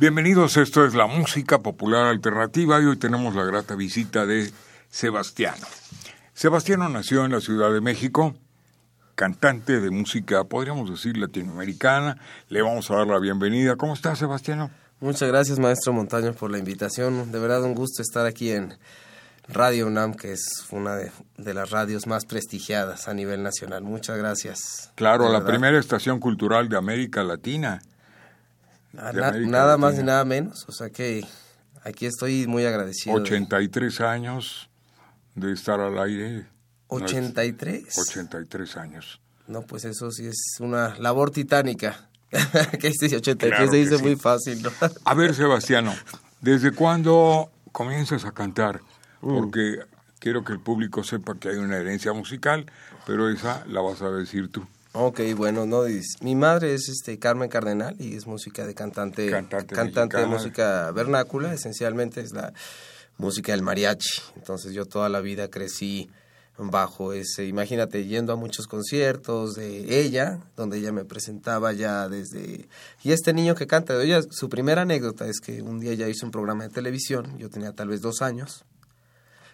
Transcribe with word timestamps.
Bienvenidos, 0.00 0.56
esto 0.56 0.86
es 0.86 0.94
la 0.94 1.08
música 1.08 1.58
popular 1.58 2.06
alternativa 2.06 2.80
y 2.80 2.84
hoy 2.84 2.96
tenemos 2.98 3.34
la 3.34 3.42
grata 3.42 3.74
visita 3.74 4.26
de 4.26 4.48
Sebastiano. 4.88 5.66
Sebastiano 6.34 6.88
nació 6.88 7.24
en 7.24 7.32
la 7.32 7.40
Ciudad 7.40 7.72
de 7.72 7.80
México, 7.80 8.36
cantante 9.16 9.80
de 9.80 9.90
música, 9.90 10.44
podríamos 10.44 10.88
decir, 10.88 11.16
latinoamericana. 11.16 12.16
Le 12.48 12.62
vamos 12.62 12.88
a 12.92 12.94
dar 12.94 13.08
la 13.08 13.18
bienvenida. 13.18 13.74
¿Cómo 13.74 13.94
estás, 13.94 14.20
Sebastiano? 14.20 14.70
Muchas 15.00 15.28
gracias, 15.28 15.58
maestro 15.58 15.92
Montaño, 15.92 16.32
por 16.32 16.52
la 16.52 16.58
invitación. 16.58 17.32
De 17.32 17.40
verdad, 17.40 17.64
un 17.64 17.74
gusto 17.74 18.00
estar 18.00 18.24
aquí 18.24 18.52
en 18.52 18.74
Radio 19.48 19.88
UNAM, 19.88 20.14
que 20.14 20.30
es 20.30 20.64
una 20.70 20.94
de, 20.94 21.54
las 21.54 21.70
radios 21.70 22.06
más 22.06 22.24
prestigiadas 22.24 23.08
a 23.08 23.14
nivel 23.14 23.42
nacional. 23.42 23.82
Muchas 23.82 24.16
gracias. 24.16 24.92
Claro, 24.94 25.32
la 25.32 25.44
primera 25.44 25.76
estación 25.76 26.20
cultural 26.20 26.68
de 26.68 26.76
América 26.76 27.24
Latina. 27.24 27.80
Nada 29.46 29.76
más 29.76 29.94
ni 29.96 30.02
nada 30.02 30.24
menos. 30.24 30.64
O 30.68 30.72
sea 30.72 30.90
que 30.90 31.24
aquí 31.84 32.06
estoy 32.06 32.46
muy 32.46 32.64
agradecido. 32.64 33.16
83 33.16 34.00
años 34.00 34.68
de 35.34 35.52
estar 35.52 35.80
al 35.80 35.98
aire. 35.98 36.46
¿83? 36.88 37.86
83 37.98 38.76
años. 38.76 39.20
No, 39.46 39.62
pues 39.62 39.84
eso 39.84 40.10
sí 40.10 40.26
es 40.26 40.56
una 40.60 40.98
labor 40.98 41.30
titánica. 41.30 42.08
que 42.80 42.88
dice 42.88 43.16
83 43.16 43.70
se 43.70 43.76
dice 43.76 43.98
muy 43.98 44.16
fácil, 44.16 44.62
¿no? 44.62 44.70
A 45.04 45.14
ver, 45.14 45.34
Sebastiano, 45.34 45.94
¿desde 46.42 46.72
cuándo 46.72 47.50
comienzas 47.72 48.26
a 48.26 48.32
cantar? 48.32 48.82
Mm. 49.22 49.34
Porque 49.34 49.78
quiero 50.18 50.44
que 50.44 50.52
el 50.52 50.60
público 50.60 51.04
sepa 51.04 51.38
que 51.38 51.48
hay 51.48 51.56
una 51.56 51.78
herencia 51.78 52.12
musical, 52.12 52.66
pero 53.06 53.30
esa 53.30 53.64
la 53.66 53.80
vas 53.80 54.02
a 54.02 54.10
decir 54.10 54.50
tú. 54.50 54.66
Ok, 54.92 55.20
bueno, 55.36 55.66
no 55.66 55.82
mi 56.22 56.34
madre 56.34 56.74
es 56.74 56.88
este 56.88 57.18
Carmen 57.18 57.50
Cardenal 57.50 57.94
y 57.98 58.16
es 58.16 58.26
música 58.26 58.66
de 58.66 58.74
cantante 58.74 59.30
cantante, 59.30 59.74
cantante 59.74 60.16
de 60.16 60.26
música 60.26 60.90
vernácula, 60.92 61.52
esencialmente 61.52 62.20
es 62.20 62.32
la 62.32 62.52
música 63.18 63.52
del 63.52 63.62
mariachi. 63.62 64.22
Entonces 64.36 64.72
yo 64.72 64.86
toda 64.86 65.08
la 65.08 65.20
vida 65.20 65.48
crecí 65.48 66.08
bajo 66.56 67.12
ese, 67.12 67.46
imagínate, 67.46 68.06
yendo 68.06 68.32
a 68.32 68.36
muchos 68.36 68.66
conciertos 68.66 69.54
de 69.54 70.00
ella, 70.00 70.40
donde 70.56 70.78
ella 70.78 70.90
me 70.90 71.04
presentaba 71.04 71.72
ya 71.72 72.08
desde... 72.08 72.68
Y 73.04 73.12
este 73.12 73.32
niño 73.32 73.54
que 73.54 73.66
canta, 73.66 74.02
ella, 74.02 74.22
su 74.28 74.48
primera 74.48 74.82
anécdota 74.82 75.26
es 75.28 75.38
que 75.40 75.62
un 75.62 75.78
día 75.78 75.92
ella 75.92 76.08
hizo 76.08 76.26
un 76.26 76.32
programa 76.32 76.64
de 76.64 76.70
televisión, 76.70 77.38
yo 77.38 77.48
tenía 77.48 77.72
tal 77.72 77.88
vez 77.88 78.00
dos 78.00 78.22
años, 78.22 78.64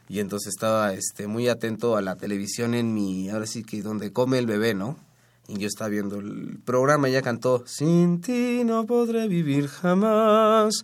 y 0.08 0.20
entonces 0.20 0.48
estaba 0.48 0.94
este, 0.94 1.26
muy 1.26 1.48
atento 1.48 1.96
a 1.96 2.02
la 2.02 2.16
televisión 2.16 2.74
en 2.74 2.94
mi, 2.94 3.28
ahora 3.28 3.46
sí 3.46 3.64
que 3.64 3.82
donde 3.82 4.12
come 4.12 4.38
el 4.38 4.46
bebé, 4.46 4.72
¿no? 4.72 4.98
Y 5.48 5.58
yo 5.58 5.66
estaba 5.66 5.88
viendo 5.88 6.18
el 6.18 6.58
programa, 6.64 7.08
ella 7.08 7.22
cantó, 7.22 7.64
Sin 7.66 8.20
ti 8.20 8.62
no 8.64 8.86
podré 8.86 9.28
vivir 9.28 9.68
jamás. 9.68 10.82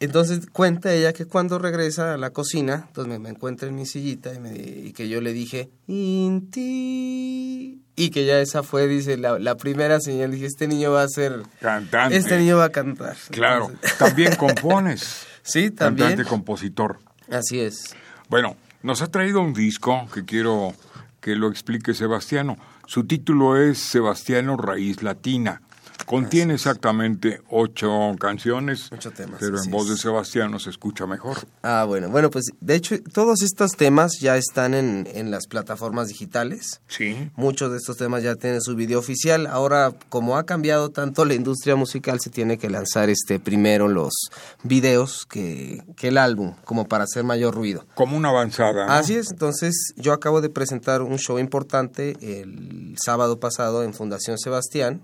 Entonces 0.00 0.46
cuenta 0.52 0.94
ella 0.94 1.12
que 1.12 1.26
cuando 1.26 1.58
regresa 1.58 2.14
a 2.14 2.16
la 2.16 2.30
cocina, 2.30 2.84
entonces 2.86 3.18
me, 3.18 3.28
encuentra 3.28 3.68
en 3.68 3.74
mi 3.74 3.84
sillita 3.84 4.30
y, 4.32 4.92
que 4.92 5.08
yo 5.08 5.20
le 5.20 5.32
dije, 5.32 5.70
Inti. 5.88 7.82
Y 7.96 8.10
que 8.10 8.24
ya 8.24 8.40
esa 8.40 8.62
fue, 8.62 8.86
dice, 8.86 9.16
la, 9.16 9.56
primera 9.56 9.98
señal. 10.00 10.30
Dije, 10.30 10.46
este 10.46 10.68
niño 10.68 10.92
va 10.92 11.02
a 11.02 11.08
ser... 11.08 11.42
Cantante. 11.60 12.16
Este 12.16 12.38
niño 12.38 12.58
va 12.58 12.66
a 12.66 12.70
cantar. 12.70 13.16
Claro. 13.30 13.72
También 13.98 14.36
compones. 14.36 15.26
sí, 15.42 15.72
también. 15.72 16.10
Cantante, 16.10 16.30
compositor. 16.30 17.00
Así 17.28 17.58
es. 17.58 17.96
Bueno, 18.28 18.56
nos 18.82 19.02
ha 19.02 19.08
traído 19.08 19.40
un 19.40 19.52
disco 19.52 20.06
que 20.14 20.24
quiero 20.24 20.74
que 21.20 21.36
lo 21.36 21.48
explique 21.48 21.94
Sebastiano. 21.94 22.56
Su 22.86 23.04
título 23.04 23.56
es 23.56 23.78
Sebastiano 23.78 24.56
Raíz 24.56 25.02
Latina. 25.02 25.62
Contiene 26.08 26.54
exactamente 26.54 27.42
ocho 27.50 28.16
canciones, 28.18 28.88
ocho 28.90 29.10
temas, 29.10 29.38
pero 29.40 29.62
en 29.62 29.70
voz 29.70 29.90
de 29.90 29.96
Sebastián 29.98 30.58
se 30.58 30.70
escucha 30.70 31.06
mejor. 31.06 31.36
Ah, 31.62 31.84
bueno, 31.86 32.08
bueno, 32.08 32.30
pues 32.30 32.46
de 32.60 32.76
hecho 32.76 32.96
todos 33.12 33.42
estos 33.42 33.72
temas 33.72 34.12
ya 34.18 34.38
están 34.38 34.72
en, 34.72 35.06
en 35.12 35.30
las 35.30 35.46
plataformas 35.46 36.08
digitales. 36.08 36.80
Sí. 36.88 37.30
Muchos 37.36 37.70
de 37.72 37.76
estos 37.76 37.98
temas 37.98 38.22
ya 38.22 38.36
tienen 38.36 38.62
su 38.62 38.74
video 38.74 38.98
oficial. 38.98 39.46
Ahora, 39.46 39.92
como 40.08 40.38
ha 40.38 40.46
cambiado 40.46 40.88
tanto 40.88 41.26
la 41.26 41.34
industria 41.34 41.76
musical, 41.76 42.20
se 42.20 42.30
tiene 42.30 42.56
que 42.56 42.70
lanzar 42.70 43.10
este 43.10 43.38
primero 43.38 43.86
los 43.86 44.14
videos 44.62 45.26
que, 45.26 45.82
que 45.94 46.08
el 46.08 46.16
álbum, 46.16 46.54
como 46.64 46.88
para 46.88 47.04
hacer 47.04 47.22
mayor 47.22 47.54
ruido. 47.54 47.84
Como 47.94 48.16
una 48.16 48.30
avanzada. 48.30 48.96
Así 48.96 49.14
es, 49.14 49.30
entonces 49.30 49.92
yo 49.96 50.14
acabo 50.14 50.40
de 50.40 50.48
presentar 50.48 51.02
un 51.02 51.18
show 51.18 51.38
importante 51.38 52.16
el 52.22 52.96
sábado 52.98 53.38
pasado 53.40 53.82
en 53.82 53.92
Fundación 53.92 54.38
Sebastián 54.38 55.02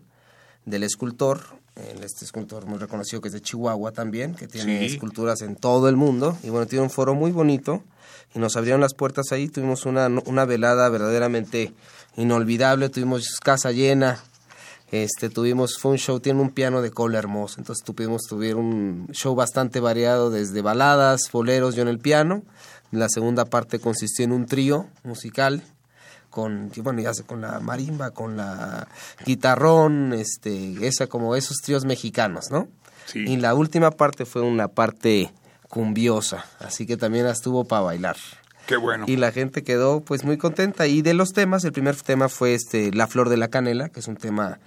del 0.64 0.82
escultor, 0.82 1.40
este 1.76 2.24
escultor 2.24 2.66
muy 2.66 2.78
reconocido 2.78 3.20
que 3.20 3.28
es 3.28 3.34
de 3.34 3.40
Chihuahua 3.40 3.92
también, 3.92 4.34
que 4.34 4.46
tiene 4.46 4.84
esculturas 4.84 5.42
en 5.42 5.56
todo 5.56 5.88
el 5.88 5.96
mundo, 5.96 6.38
y 6.42 6.50
bueno, 6.50 6.66
tiene 6.66 6.84
un 6.84 6.90
foro 6.90 7.14
muy 7.14 7.32
bonito, 7.32 7.82
y 8.34 8.38
nos 8.38 8.56
abrieron 8.56 8.80
las 8.80 8.94
puertas 8.94 9.32
ahí, 9.32 9.48
tuvimos 9.48 9.86
una, 9.86 10.08
una 10.26 10.44
velada 10.44 10.88
verdaderamente 10.88 11.72
inolvidable, 12.16 12.88
tuvimos 12.88 13.38
casa 13.40 13.72
llena, 13.72 14.20
este, 14.90 15.28
tuvimos, 15.28 15.78
fue 15.78 15.92
un 15.92 15.98
show, 15.98 16.20
tiene 16.20 16.40
un 16.40 16.50
piano 16.50 16.80
de 16.80 16.90
cola 16.90 17.18
hermoso, 17.18 17.56
entonces 17.58 17.84
tuvimos, 17.84 18.22
tuvieron 18.28 18.64
un 18.64 19.08
show 19.12 19.34
bastante 19.34 19.80
variado, 19.80 20.30
desde 20.30 20.62
baladas, 20.62 21.22
boleros, 21.32 21.74
yo 21.74 21.82
en 21.82 21.88
el 21.88 21.98
piano, 21.98 22.42
la 22.92 23.08
segunda 23.08 23.44
parte 23.44 23.80
consistió 23.80 24.24
en 24.24 24.32
un 24.32 24.46
trío 24.46 24.86
musical, 25.02 25.64
con 26.34 26.72
bueno 26.78 27.00
ya 27.00 27.14
sé 27.14 27.22
con 27.22 27.40
la 27.40 27.60
marimba 27.60 28.10
con 28.10 28.36
la 28.36 28.88
guitarrón 29.24 30.12
este 30.12 30.84
esa 30.84 31.06
como 31.06 31.36
esos 31.36 31.58
tríos 31.58 31.84
mexicanos 31.84 32.50
no 32.50 32.66
y 33.14 33.36
la 33.36 33.54
última 33.54 33.92
parte 33.92 34.24
fue 34.24 34.42
una 34.42 34.66
parte 34.66 35.32
cumbiosa 35.68 36.44
así 36.58 36.86
que 36.86 36.96
también 36.96 37.26
estuvo 37.26 37.64
para 37.64 37.82
bailar 37.82 38.16
Qué 38.66 38.78
bueno. 38.78 39.04
Y 39.06 39.16
la 39.16 39.30
gente 39.30 39.62
quedó 39.62 40.00
pues 40.00 40.24
muy 40.24 40.38
contenta. 40.38 40.86
Y 40.86 41.02
de 41.02 41.12
los 41.12 41.34
temas, 41.34 41.64
el 41.64 41.72
primer 41.72 41.96
tema 41.96 42.30
fue 42.30 42.54
este 42.54 42.92
La 42.92 43.06
Flor 43.06 43.28
de 43.28 43.36
la 43.36 43.48
Canela, 43.48 43.90
que 43.90 44.00
es 44.00 44.08
un 44.08 44.16
tema 44.16 44.58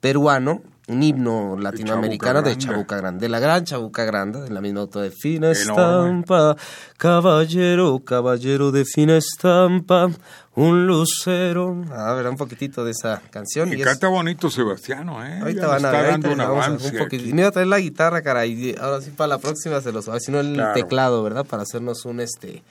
peruano, 0.00 0.62
un 0.88 1.02
himno 1.02 1.56
latinoamericano 1.56 2.42
de 2.42 2.58
Chabuca 2.58 2.96
Grande, 2.96 3.20
de 3.20 3.28
la 3.28 3.38
gran 3.38 3.64
Chabuca 3.64 4.04
Grande, 4.04 4.40
de 4.42 4.50
la 4.50 4.60
misma 4.60 4.80
auto 4.80 5.00
de 5.00 5.10
fina 5.10 5.50
estampa, 5.52 6.56
caballero, 6.96 8.00
caballero 8.00 8.72
de 8.72 8.84
fina 8.84 9.16
estampa, 9.16 10.10
un 10.54 10.86
lucero. 10.86 11.84
A 11.92 12.12
ver, 12.14 12.26
un 12.26 12.36
poquitito 12.36 12.84
de 12.84 12.90
esa 12.90 13.22
canción. 13.30 13.72
Y, 13.72 13.80
canta 13.80 14.08
bonito 14.08 14.50
Sebastiano, 14.50 15.24
¿eh? 15.24 15.38
Ahorita 15.40 15.68
van 15.68 15.84
a 15.84 15.90
ver, 15.92 16.10
dando 16.10 16.32
un 16.32 16.40
avance. 16.40 16.88
Un 16.88 17.34
Me 17.34 17.42
iba 17.42 17.48
a 17.48 17.52
traer 17.52 17.68
la 17.68 17.78
guitarra, 17.78 18.22
caray, 18.22 18.74
ahora 18.80 19.00
sí 19.00 19.10
para 19.10 19.28
la 19.28 19.38
próxima 19.38 19.80
se 19.80 19.92
los 19.92 20.08
a 20.08 20.18
si 20.18 20.32
no 20.32 20.40
el 20.40 20.60
teclado, 20.74 21.22
¿verdad? 21.22 21.46
Para 21.46 21.62
hacernos 21.62 22.04
un, 22.04 22.20
este, 22.20 22.62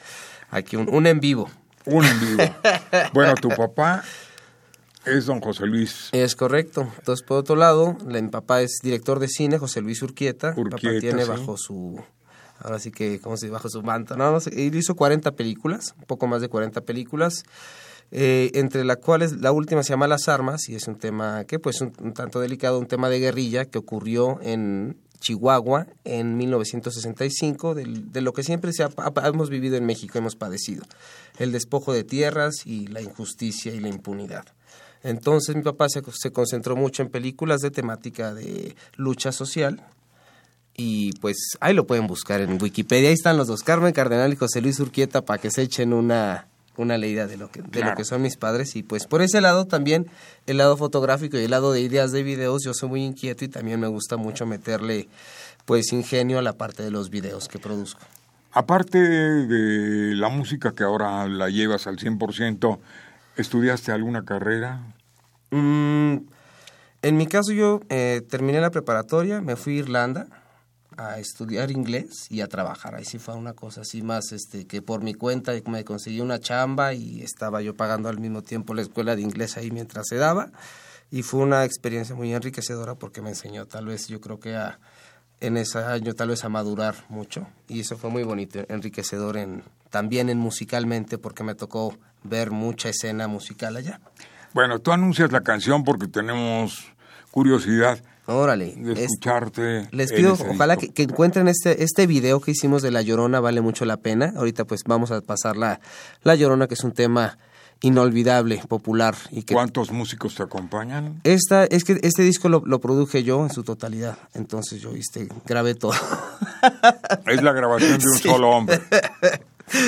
aquí 0.49 0.75
un, 0.75 0.93
un 0.93 1.07
en 1.07 1.21
vivo. 1.21 1.49
Un 1.85 2.05
en 2.05 2.19
vivo. 2.19 2.43
bueno, 3.13 3.35
tu 3.35 3.49
papá 3.49 4.03
es 5.05 5.25
don 5.25 5.41
José 5.41 5.65
Luis. 5.65 6.09
Es 6.11 6.35
correcto. 6.35 6.91
Entonces, 6.99 7.25
por 7.25 7.37
otro 7.37 7.55
lado, 7.55 7.97
mi 8.05 8.21
papá 8.29 8.61
es 8.61 8.79
director 8.83 9.19
de 9.19 9.27
cine, 9.27 9.57
José 9.57 9.81
Luis 9.81 10.01
Urquieta. 10.01 10.53
Urquieta 10.55 10.87
mi 10.87 10.93
papá 10.93 10.99
tiene 10.99 11.25
bajo 11.25 11.57
su, 11.57 11.99
ahora 12.59 12.79
sí 12.79 12.91
que, 12.91 13.19
¿cómo 13.19 13.37
se 13.37 13.47
dice? 13.47 13.53
Bajo 13.53 13.69
su 13.69 13.81
manto. 13.81 14.15
No, 14.15 14.31
no 14.31 14.39
sé, 14.39 14.67
él 14.67 14.75
hizo 14.75 14.95
40 14.95 15.31
películas, 15.31 15.95
un 15.97 16.05
poco 16.05 16.27
más 16.27 16.41
de 16.41 16.49
40 16.49 16.81
películas, 16.81 17.43
eh, 18.11 18.51
entre 18.53 18.83
las 18.83 18.97
cuales 18.97 19.33
la 19.33 19.51
última 19.51 19.83
se 19.83 19.89
llama 19.89 20.07
Las 20.07 20.27
Armas, 20.27 20.69
y 20.69 20.75
es 20.75 20.87
un 20.87 20.95
tema 20.95 21.45
que, 21.45 21.59
pues, 21.59 21.81
un, 21.81 21.93
un 21.99 22.13
tanto 22.13 22.39
delicado, 22.39 22.79
un 22.79 22.87
tema 22.87 23.09
de 23.09 23.19
guerrilla 23.19 23.65
que 23.65 23.77
ocurrió 23.77 24.39
en 24.41 24.97
Chihuahua 25.21 25.87
en 26.03 26.35
1965, 26.35 27.75
de, 27.75 27.85
de 27.85 28.21
lo 28.21 28.33
que 28.33 28.43
siempre 28.43 28.73
se 28.73 28.85
hemos 29.23 29.49
vivido 29.49 29.77
en 29.77 29.85
México, 29.85 30.17
hemos 30.17 30.35
padecido, 30.35 30.83
el 31.39 31.51
despojo 31.51 31.93
de 31.93 32.03
tierras 32.03 32.65
y 32.65 32.87
la 32.87 33.01
injusticia 33.01 33.73
y 33.73 33.79
la 33.79 33.87
impunidad. 33.87 34.45
Entonces 35.03 35.55
mi 35.55 35.63
papá 35.63 35.87
se, 35.89 36.01
se, 36.13 36.31
concentró 36.31 36.75
mucho 36.75 37.01
en 37.01 37.09
películas 37.09 37.61
de 37.61 37.71
temática 37.71 38.33
de 38.33 38.75
lucha 38.95 39.31
social 39.31 39.83
Y 40.75 41.13
pues 41.13 41.57
ahí 41.59 41.73
lo 41.73 41.87
pueden 41.87 42.07
buscar 42.07 42.41
en 42.41 42.61
Wikipedia. 42.61 43.09
Ahí 43.09 43.15
están 43.15 43.37
los 43.37 43.47
dos, 43.47 43.63
Carmen 43.63 43.93
Cardenal 43.93 44.31
y 44.33 44.35
José 44.35 44.61
Luis 44.61 44.79
Urquieta, 44.79 45.23
para 45.23 45.41
que 45.41 45.51
se 45.51 45.63
echen 45.63 45.93
una, 45.93 46.47
una 46.77 46.97
leída 46.97 47.27
de 47.27 47.37
lo, 47.37 47.51
que, 47.51 47.61
de 47.61 47.83
lo 47.83 47.95
que 47.95 48.05
son 48.05 48.21
mis 48.21 48.37
padres. 48.37 48.75
Y 48.75 48.83
pues 48.83 49.07
por 49.07 49.21
ese 49.21 49.41
lado 49.41 49.65
también, 49.65 50.07
el 50.47 50.57
lado 50.57 50.77
fotográfico 50.77 51.37
y 51.37 51.43
el 51.43 51.51
lado 51.51 51.71
de 51.71 51.81
ideas 51.81 52.11
de 52.11 52.23
videos, 52.23 52.63
yo 52.63 52.73
soy 52.73 52.89
muy 52.89 53.03
inquieto 53.03 53.45
y 53.45 53.47
también 53.47 53.79
me 53.79 53.87
gusta 53.87 54.17
mucho 54.17 54.45
meterle 54.45 55.07
pues 55.65 55.91
ingenio 55.93 56.39
a 56.39 56.41
la 56.41 56.53
parte 56.53 56.83
de 56.83 56.91
los 56.91 57.09
videos 57.09 57.47
que 57.47 57.59
produzco. 57.59 58.01
Aparte 58.53 58.99
de 58.99 60.15
la 60.15 60.29
música 60.29 60.73
que 60.73 60.83
ahora 60.83 61.27
la 61.27 61.49
llevas 61.49 61.87
al 61.87 61.97
100%, 61.97 62.79
¿estudiaste 63.41 63.91
alguna 63.91 64.23
carrera? 64.23 64.81
Mm, 65.51 66.17
en 67.01 67.17
mi 67.17 67.27
caso 67.27 67.51
yo 67.51 67.81
eh, 67.89 68.21
terminé 68.29 68.61
la 68.61 68.71
preparatoria, 68.71 69.41
me 69.41 69.55
fui 69.55 69.77
a 69.77 69.79
Irlanda 69.79 70.27
a 70.97 71.19
estudiar 71.19 71.71
inglés 71.71 72.27
y 72.29 72.41
a 72.41 72.47
trabajar. 72.47 72.95
Ahí 72.95 73.05
sí 73.05 73.17
fue 73.17 73.35
una 73.35 73.53
cosa 73.53 73.81
así 73.81 74.01
más 74.01 74.31
este 74.31 74.67
que 74.67 74.81
por 74.81 75.03
mi 75.03 75.13
cuenta 75.13 75.53
me 75.65 75.83
conseguí 75.83 76.21
una 76.21 76.39
chamba 76.39 76.93
y 76.93 77.21
estaba 77.21 77.61
yo 77.61 77.75
pagando 77.75 78.09
al 78.09 78.19
mismo 78.19 78.41
tiempo 78.41 78.73
la 78.73 78.81
escuela 78.81 79.15
de 79.15 79.21
inglés 79.21 79.57
ahí 79.57 79.71
mientras 79.71 80.07
se 80.07 80.17
daba 80.17 80.51
y 81.09 81.23
fue 81.23 81.41
una 81.41 81.65
experiencia 81.65 82.15
muy 82.15 82.33
enriquecedora 82.33 82.95
porque 82.95 83.21
me 83.21 83.29
enseñó 83.29 83.65
tal 83.65 83.85
vez 83.85 84.07
yo 84.07 84.21
creo 84.21 84.39
que 84.39 84.55
a 84.55 84.79
en 85.41 85.57
ese 85.57 85.79
año 85.79 86.13
tal 86.13 86.29
vez 86.29 86.45
a 86.45 86.49
madurar 86.49 86.95
mucho 87.09 87.47
y 87.67 87.81
eso 87.81 87.97
fue 87.97 88.09
muy 88.09 88.23
bonito, 88.23 88.59
enriquecedor 88.69 89.37
en 89.37 89.63
también 89.89 90.29
en 90.29 90.37
musicalmente 90.37 91.17
porque 91.17 91.43
me 91.43 91.55
tocó 91.55 91.97
ver 92.23 92.51
mucha 92.51 92.89
escena 92.89 93.27
musical 93.27 93.75
allá. 93.75 93.99
Bueno, 94.53 94.79
tú 94.79 94.91
anuncias 94.91 95.31
la 95.31 95.41
canción 95.41 95.83
porque 95.83 96.07
tenemos 96.07 96.91
curiosidad. 97.31 98.01
Órale. 98.25 98.73
De 98.75 99.03
escucharte. 99.03 99.89
les 99.91 100.13
pido, 100.13 100.33
ojalá 100.33 100.77
que, 100.77 101.03
encuentren 101.03 101.47
este, 101.47 101.83
este 101.83 102.07
video 102.07 102.39
que 102.39 102.51
hicimos 102.51 102.81
de 102.81 102.91
La 102.91 103.01
Llorona, 103.01 103.39
vale 103.39 103.61
mucho 103.61 103.83
la 103.85 103.97
pena. 103.97 104.33
Ahorita 104.35 104.65
pues 104.65 104.83
vamos 104.85 105.11
a 105.11 105.21
pasar 105.21 105.57
la, 105.57 105.81
la 106.23 106.35
Llorona, 106.35 106.67
que 106.67 106.75
es 106.75 106.83
un 106.83 106.93
tema 106.93 107.37
inolvidable, 107.81 108.61
popular. 108.67 109.15
Y 109.31 109.43
que 109.43 109.53
¿Cuántos 109.53 109.91
músicos 109.91 110.35
te 110.35 110.43
acompañan? 110.43 111.19
Esta, 111.23 111.65
es 111.65 111.83
que 111.83 111.99
este 112.03 112.23
disco 112.23 112.47
lo, 112.49 112.63
lo 112.65 112.79
produje 112.79 113.23
yo 113.23 113.43
en 113.43 113.51
su 113.51 113.63
totalidad, 113.63 114.17
entonces 114.33 114.81
yo 114.81 114.91
este, 114.91 115.27
grabé 115.45 115.75
todo. 115.75 115.93
Es 117.25 117.41
la 117.41 117.53
grabación 117.53 117.99
de 117.99 118.07
un 118.07 118.17
solo 118.19 118.49
hombre. 118.51 118.81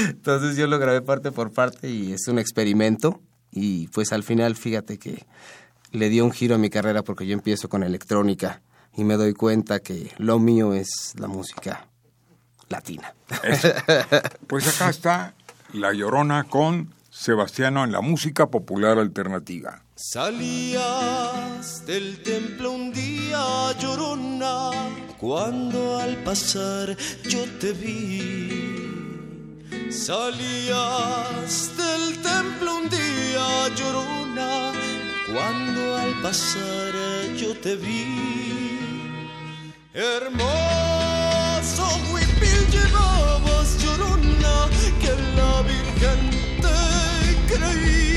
Entonces 0.07 0.55
yo 0.57 0.67
lo 0.67 0.79
grabé 0.79 1.01
parte 1.01 1.31
por 1.31 1.51
parte 1.51 1.89
y 1.89 2.13
es 2.13 2.27
un 2.27 2.39
experimento 2.39 3.21
y 3.51 3.87
pues 3.89 4.13
al 4.13 4.23
final 4.23 4.55
fíjate 4.55 4.97
que 4.97 5.25
le 5.91 6.09
dio 6.09 6.25
un 6.25 6.31
giro 6.31 6.55
a 6.55 6.57
mi 6.57 6.69
carrera 6.69 7.03
porque 7.03 7.27
yo 7.27 7.33
empiezo 7.33 7.69
con 7.69 7.83
electrónica 7.83 8.61
y 8.95 9.03
me 9.03 9.15
doy 9.15 9.33
cuenta 9.33 9.79
que 9.79 10.11
lo 10.17 10.39
mío 10.39 10.73
es 10.73 11.13
la 11.17 11.27
música 11.27 11.87
latina. 12.69 13.13
Pues 14.47 14.67
acá 14.67 14.89
está 14.89 15.33
La 15.73 15.93
Llorona 15.93 16.45
con 16.45 16.93
Sebastiano 17.15 17.83
en 17.83 17.91
la 17.91 18.01
música 18.01 18.49
popular 18.49 18.97
alternativa. 18.97 19.83
Salías 19.95 21.85
del 21.85 22.23
templo 22.23 22.71
un 22.71 22.91
día 22.91 23.71
llorona 23.79 24.71
cuando 25.19 25.99
al 25.99 26.15
pasar 26.23 26.97
yo 27.29 27.45
te 27.59 27.71
vi. 27.71 29.61
Salías 29.91 31.71
del 31.77 32.19
templo 32.23 32.77
un 32.77 32.89
día 32.89 33.69
llorona 33.75 34.71
cuando 35.31 35.97
al 35.97 36.19
pasar 36.23 36.95
yo 37.37 37.55
te 37.61 37.75
vi. 37.75 38.79
Hermoso 39.93 41.85
te 47.59 48.12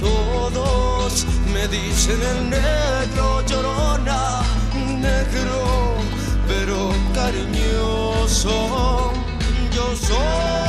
Todos 0.00 1.24
me 1.52 1.68
dicen 1.68 2.20
el 2.20 2.50
negro 2.50 3.40
llorona, 3.46 4.42
negro, 4.98 5.94
pero 6.48 6.90
cariñoso. 7.14 9.12
Yo 9.72 9.96
soy 9.96 10.61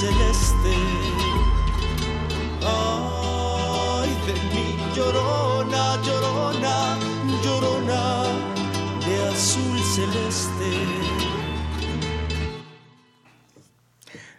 celeste. 0.00 0.74
Ay, 2.64 4.10
de 4.26 4.34
mi 4.50 4.94
llorona, 4.96 6.00
llorona, 6.02 6.98
llorona 7.44 8.02
de 9.06 9.28
azul 9.28 9.78
celeste. 9.78 10.70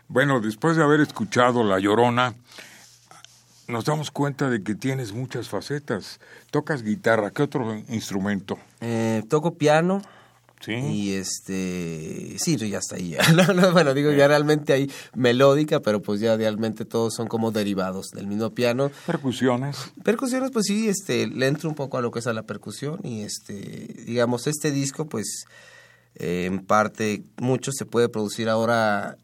Bueno, 0.07 0.39
después 0.39 0.75
de 0.77 0.83
haber 0.83 0.99
escuchado 0.99 1.63
La 1.63 1.79
Llorona, 1.79 2.33
nos 3.67 3.85
damos 3.85 4.09
cuenta 4.09 4.49
de 4.49 4.63
que 4.63 4.73
tienes 4.73 5.13
muchas 5.13 5.47
facetas. 5.47 6.19
Tocas 6.49 6.81
guitarra, 6.81 7.29
¿qué 7.29 7.43
otro 7.43 7.75
instrumento? 7.87 8.57
Eh, 8.81 9.23
toco 9.29 9.53
piano, 9.53 10.01
Sí. 10.61 10.73
Y 10.73 11.13
este, 11.13 12.35
sí, 12.37 12.55
ya 12.57 12.77
está 12.77 12.95
ahí. 12.95 13.09
ya. 13.11 13.19
No, 13.33 13.53
no, 13.53 13.71
bueno, 13.71 13.93
digo, 13.93 14.11
ya 14.11 14.27
realmente 14.27 14.73
hay 14.73 14.91
melódica, 15.15 15.79
pero 15.79 16.01
pues 16.01 16.19
ya 16.19 16.37
realmente 16.37 16.85
todos 16.85 17.13
son 17.15 17.27
como 17.27 17.51
derivados 17.51 18.09
del 18.11 18.27
mismo 18.27 18.51
piano. 18.51 18.91
Percusiones. 19.05 19.77
Percusiones, 20.03 20.51
pues 20.51 20.65
sí, 20.67 20.87
este, 20.87 21.27
le 21.27 21.47
entro 21.47 21.69
un 21.69 21.75
poco 21.75 21.97
a 21.97 22.01
lo 22.01 22.11
que 22.11 22.19
es 22.19 22.27
a 22.27 22.33
la 22.33 22.43
percusión 22.43 22.99
y 23.03 23.21
este, 23.21 23.53
digamos, 24.05 24.47
este 24.47 24.71
disco, 24.71 25.07
pues, 25.07 25.45
eh, 26.15 26.45
en 26.45 26.65
parte, 26.65 27.23
mucho 27.37 27.71
se 27.71 27.85
puede 27.85 28.09
producir 28.09 28.49
ahora. 28.49 29.17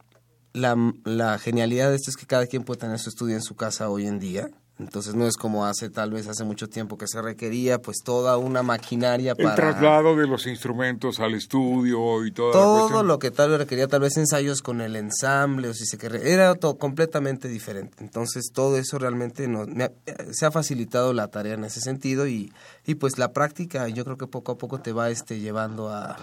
La, 0.54 0.76
la 1.04 1.38
genialidad 1.38 1.92
de 1.92 1.98
esto 1.98 2.10
es 2.10 2.18
que 2.18 2.26
cada 2.26 2.48
quien 2.48 2.64
puede 2.64 2.80
tener 2.80 2.98
su 2.98 3.10
estudio 3.10 3.36
en 3.36 3.44
su 3.44 3.56
casa 3.56 3.90
hoy 3.90 4.08
en 4.08 4.18
día. 4.18 4.50
Entonces 4.80 5.16
no 5.16 5.26
es 5.26 5.38
como 5.38 5.66
hace 5.66 5.90
tal 5.90 6.12
vez 6.12 6.28
hace 6.28 6.44
mucho 6.44 6.70
tiempo 6.70 7.00
que 7.00 7.08
se 7.08 7.20
requería 7.20 7.82
pues 7.82 7.98
toda 8.04 8.38
una 8.38 8.62
maquinaria 8.62 9.32
El 9.36 9.44
para 9.44 9.56
traslado 9.56 10.16
de 10.16 10.28
los 10.28 10.46
instrumentos 10.46 11.20
al 11.20 11.34
estudio 11.34 12.24
y 12.26 12.32
toda 12.32 12.52
todo 12.88 13.02
lo 13.04 13.18
que 13.18 13.32
tal 13.32 13.50
vez 13.50 13.58
requería 13.60 13.88
tal 13.88 14.02
vez 14.02 14.18
ensayos 14.18 14.62
con 14.62 14.82
el 14.82 14.96
ensamble 14.96 15.70
o 15.70 15.74
si 15.74 15.86
se 15.88 15.98
quería 15.98 16.20
era 16.22 16.54
todo 16.54 16.78
completamente 16.78 17.48
diferente. 17.48 17.98
Entonces 18.02 18.52
todo 18.54 18.78
eso 18.78 19.00
realmente 19.00 19.48
nos, 19.48 19.68
me 19.68 19.86
ha- 19.86 19.92
se 20.32 20.46
ha 20.46 20.52
facilitado 20.52 21.12
la 21.12 21.28
tarea 21.30 21.56
en 21.56 21.64
ese 21.64 21.82
sentido 21.82 22.28
y, 22.28 22.54
y 22.86 22.96
pues 22.96 23.18
la 23.18 23.34
práctica 23.34 23.88
yo 23.88 24.06
creo 24.06 24.18
que 24.18 24.28
poco 24.28 24.52
a 24.52 24.58
poco 24.60 24.80
te 24.80 24.92
va 24.92 25.10
este 25.10 25.40
llevando 25.40 25.90
a 25.90 26.18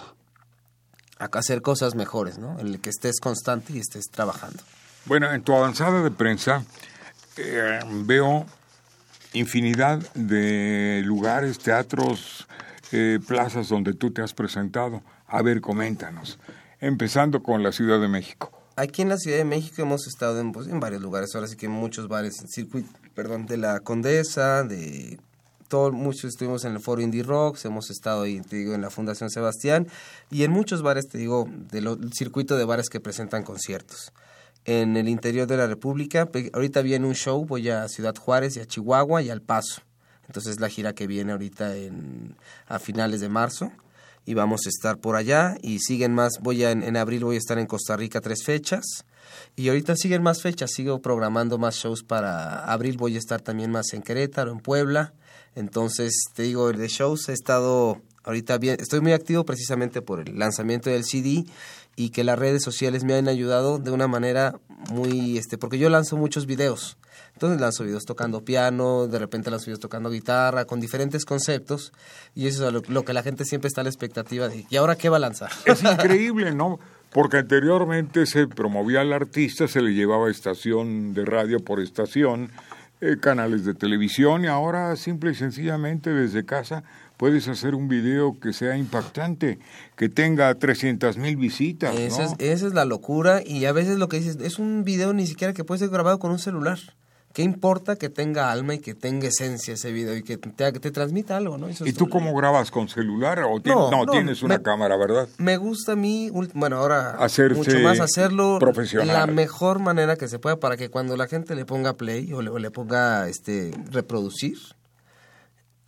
a 1.19 1.27
hacer 1.39 1.63
cosas 1.63 1.95
mejores 1.95 2.39
no 2.39 2.59
en 2.59 2.67
el 2.69 2.81
que 2.81 2.91
estés 2.91 3.21
constante 3.21 3.73
y 3.73 3.79
estés 3.79 4.07
trabajando. 4.11 4.63
Bueno, 5.07 5.33
en 5.33 5.43
tu 5.43 5.55
avanzada 5.55 6.03
de 6.03 6.11
prensa 6.11 6.65
eh, 7.37 7.81
veo 8.05 8.47
infinidad 9.33 9.99
de 10.15 11.03
lugares, 11.05 11.59
teatros, 11.59 12.47
eh, 12.93 13.19
plazas 13.27 13.69
donde 13.69 13.95
tú 13.95 14.13
te 14.13 14.23
has 14.23 14.33
presentado. 14.33 15.03
A 15.27 15.43
ver, 15.43 15.61
coméntanos. 15.61 16.39
Empezando 16.81 17.43
con 17.43 17.63
la 17.63 17.73
Ciudad 17.73 18.01
de 18.01 18.09
México. 18.09 18.53
Aquí 18.77 19.03
en 19.03 19.09
la 19.09 19.19
Ciudad 19.19 19.39
de 19.39 19.45
México 19.45 19.83
hemos 19.83 20.07
estado 20.07 20.41
en, 20.41 20.53
pues, 20.53 20.69
varios 20.81 21.01
lugares, 21.01 21.35
ahora 21.35 21.47
sí 21.47 21.57
que 21.57 21.67
en 21.67 21.73
muchos 21.73 22.09
bares, 22.09 22.35
circuito, 22.49 22.91
perdón, 23.15 23.47
de 23.47 23.57
la 23.57 23.81
Condesa, 23.81 24.65
de 24.65 25.19
todo, 25.69 25.93
muchos 25.93 26.25
estuvimos 26.25 26.65
en 26.65 26.73
el 26.73 26.81
Foro 26.81 27.01
Indie 27.01 27.23
Rocks, 27.23 27.65
hemos 27.65 27.91
estado 27.91 28.23
ahí, 28.23 28.41
te 28.41 28.57
digo, 28.57 28.75
en 28.75 28.81
la 28.81 28.91
Fundación 28.91 29.31
Sebastián 29.31 29.87
y 30.31 30.43
en 30.43 30.51
muchos 30.51 30.83
bares, 30.83 31.09
te 31.09 31.19
digo, 31.19 31.49
del 31.71 32.13
circuito 32.13 32.57
de 32.57 32.65
bares 32.65 32.89
que 32.89 33.01
presentan 33.01 33.45
conciertos. 33.45 34.13
En 34.65 34.97
el 34.97 35.09
interior 35.09 35.47
de 35.47 35.57
la 35.57 35.67
República, 35.67 36.29
ahorita 36.53 36.83
viene 36.83 37.07
un 37.07 37.15
show, 37.15 37.45
voy 37.45 37.69
a 37.69 37.87
Ciudad 37.89 38.15
Juárez 38.17 38.57
y 38.57 38.61
a 38.61 38.67
Chihuahua 38.67 39.23
y 39.23 39.31
al 39.31 39.43
Paso. 39.43 39.83
Entonces 40.27 40.59
la 40.61 40.69
gira 40.71 40.95
que 40.95 41.07
viene 41.07 41.33
ahorita 41.33 41.77
en, 41.77 42.37
a 42.67 42.79
finales 42.79 43.21
de 43.21 43.29
marzo. 43.29 43.73
Y 44.27 44.33
vamos 44.33 44.63
a 44.65 44.71
estar 44.71 44.97
por 44.99 45.17
allá. 45.17 45.57
Y 45.61 45.81
siguen 45.81 46.15
más, 46.15 46.39
voy 46.41 46.65
a, 46.65 46.71
en, 46.71 46.83
en 46.83 46.97
abril 46.97 47.25
voy 47.25 47.37
a 47.37 47.39
estar 47.39 47.59
en 47.59 47.67
Costa 47.67 47.95
Rica 47.97 48.23
tres 48.23 48.43
fechas. 48.43 49.05
Y 49.57 49.69
ahorita 49.69 49.97
siguen 49.97 50.23
más 50.23 50.43
fechas, 50.43 50.73
sigo 50.73 51.01
programando 51.01 51.59
más 51.59 51.77
shows 51.77 52.03
para 52.03 52.65
abril, 52.65 52.97
voy 52.97 53.17
a 53.17 53.19
estar 53.19 53.41
también 53.41 53.71
más 53.71 53.93
en 53.93 54.03
Querétaro, 54.03 54.53
en 54.53 54.61
Puebla, 54.61 55.15
entonces 55.55 56.25
te 56.35 56.43
digo, 56.43 56.73
de 56.73 56.89
shows 56.89 57.29
he 57.29 57.33
estado 57.33 58.01
ahorita 58.25 58.59
bien, 58.59 58.79
estoy 58.81 59.01
muy 59.01 59.13
activo 59.13 59.45
precisamente 59.45 60.03
por 60.03 60.21
el 60.21 60.39
lanzamiento 60.39 60.91
del 60.91 61.05
CD 61.05 61.45
y 61.97 62.11
que 62.11 62.25
las 62.25 62.39
redes 62.39 62.63
sociales 62.63 63.05
me 63.05 63.15
han 63.15 63.29
ayudado 63.29 63.79
de 63.79 63.91
una 63.91 64.09
manera 64.09 64.59
muy, 64.91 65.39
este, 65.39 65.59
porque 65.59 65.79
yo 65.79 65.89
lanzo 65.89 66.17
muchos 66.17 66.47
videos. 66.47 66.97
Entonces 67.35 67.61
lanzo 67.61 67.85
videos 67.85 68.05
tocando 68.05 68.45
piano, 68.45 69.07
de 69.09 69.19
repente 69.19 69.51
lanzo 69.51 69.67
videos 69.67 69.81
tocando 69.81 70.11
guitarra, 70.11 70.65
con 70.65 70.81
diferentes 70.81 71.25
conceptos, 71.25 71.93
y 72.35 72.47
eso 72.47 72.67
es 72.67 72.73
lo, 72.73 72.83
lo 72.87 73.05
que 73.05 73.13
la 73.13 73.23
gente 73.23 73.45
siempre 73.45 73.69
está 73.69 73.81
a 73.81 73.85
la 73.85 73.91
expectativa 73.91 74.49
de, 74.49 74.67
¿y 74.69 74.77
ahora 74.77 74.97
qué 74.97 75.09
va 75.09 75.17
a 75.17 75.21
lanzar? 75.21 75.51
Es 75.65 75.83
increíble, 75.83 76.55
¿no? 76.55 76.79
Porque 77.13 77.39
anteriormente 77.39 78.27
se 78.27 78.47
promovía 78.47 79.01
al 79.01 79.13
artista, 79.13 79.69
se 79.69 79.81
le 79.81 79.95
llevaba 79.95 80.31
estación 80.31 81.15
de 81.15 81.25
radio 81.25 81.61
por 81.61 81.81
estación, 81.81 82.51
eh, 83.01 83.17
canales 83.21 83.65
de 83.65 83.75
televisión 83.75 84.45
y 84.45 84.47
ahora 84.47 84.95
simple 84.97 85.33
y 85.33 85.35
sencillamente 85.35 86.11
desde 86.11 86.45
casa 86.45 86.85
puedes 87.17 87.49
hacer 87.49 87.75
un 87.75 87.89
video 87.89 88.39
que 88.41 88.53
sea 88.53 88.77
impactante, 88.77 89.59
que 89.97 90.09
tenga 90.09 90.55
300 90.55 91.17
mil 91.19 91.37
visitas, 91.37 91.95
Esa, 91.97 92.25
¿no? 92.25 92.29
es, 92.31 92.35
esa 92.39 92.67
es 92.67 92.75
la 92.75 92.85
locura, 92.85 93.43
y 93.45 93.65
a 93.67 93.73
veces 93.73 93.99
lo 93.99 94.09
que 94.09 94.19
dices, 94.19 94.39
es 94.41 94.59
un 94.59 94.85
video 94.85 95.13
ni 95.13 95.27
siquiera 95.27 95.53
que 95.53 95.65
puede 95.65 95.81
ser 95.81 95.91
grabado 95.91 96.19
con 96.19 96.31
un 96.31 96.39
celular. 96.39 96.79
¿Qué 97.35 97.43
importa 97.43 97.97
que 97.97 98.09
tenga 98.09 98.51
alma 98.53 98.75
y 98.75 98.79
que 98.79 98.95
tenga 98.95 99.27
esencia 99.29 99.75
ese 99.75 99.91
video 99.91 100.17
y 100.17 100.23
que 100.23 100.39
te, 100.39 100.73
que 100.73 100.79
te 100.79 100.91
transmita 100.93 101.37
algo, 101.37 101.59
¿no? 101.59 101.67
Eso 101.69 101.85
¿Y 101.85 101.93
tú 101.93 102.09
cómo 102.09 102.33
grabas 102.35 102.71
con 102.71 102.89
celular? 102.89 103.41
O 103.41 103.61
ti- 103.61 103.71
No, 103.71 103.91
no, 103.91 104.05
no, 104.07 104.13
tienes 104.13 104.43
una 104.45 104.59
me- 104.59 104.63
cámara, 104.63 104.97
¿verdad? 104.97 105.29
Me 105.39 105.57
gusta 105.57 105.93
a 105.93 105.97
mí, 105.97 106.31
bueno, 106.55 106.77
ahora 106.77 107.11
Hacerse 107.19 107.57
mucho 107.59 107.77
más 107.81 107.99
hacerlo 107.99 108.59
profesional. 108.61 109.09
la 109.09 109.27
mejor 109.27 109.81
manera 109.81 110.15
que 110.17 110.29
se 110.29 110.39
pueda 110.39 110.61
para 110.61 110.77
que 110.77 110.91
cuando 110.91 111.17
la 111.17 111.27
gente 111.27 111.57
le 111.57 111.65
ponga 111.67 111.95
play 111.95 112.33
o 112.33 112.41
le, 112.41 112.51
o 112.51 112.59
le 112.61 112.71
ponga 112.71 113.29
este 113.29 113.73
reproducir, 113.91 114.57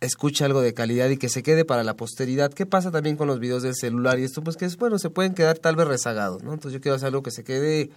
escuche 0.01 0.43
algo 0.45 0.61
de 0.61 0.73
calidad 0.73 1.09
y 1.09 1.17
que 1.17 1.29
se 1.29 1.43
quede 1.43 1.65
para 1.65 1.83
la 1.83 1.95
posteridad. 1.95 2.51
¿Qué 2.53 2.65
pasa 2.65 2.91
también 2.91 3.15
con 3.15 3.27
los 3.27 3.39
videos 3.39 3.63
del 3.63 3.73
celular 3.73 4.19
y 4.19 4.23
esto? 4.25 4.43
Pues 4.43 4.57
que 4.57 4.65
es 4.65 4.77
bueno, 4.77 4.99
se 4.99 5.09
pueden 5.09 5.33
quedar 5.33 5.57
tal 5.59 5.75
vez 5.75 5.87
rezagados, 5.87 6.43
¿no? 6.43 6.53
Entonces 6.53 6.73
yo 6.73 6.81
quiero 6.81 6.95
hacer 6.97 7.07
algo 7.07 7.23
que 7.23 7.31
se 7.31 7.43
quede, 7.43 7.89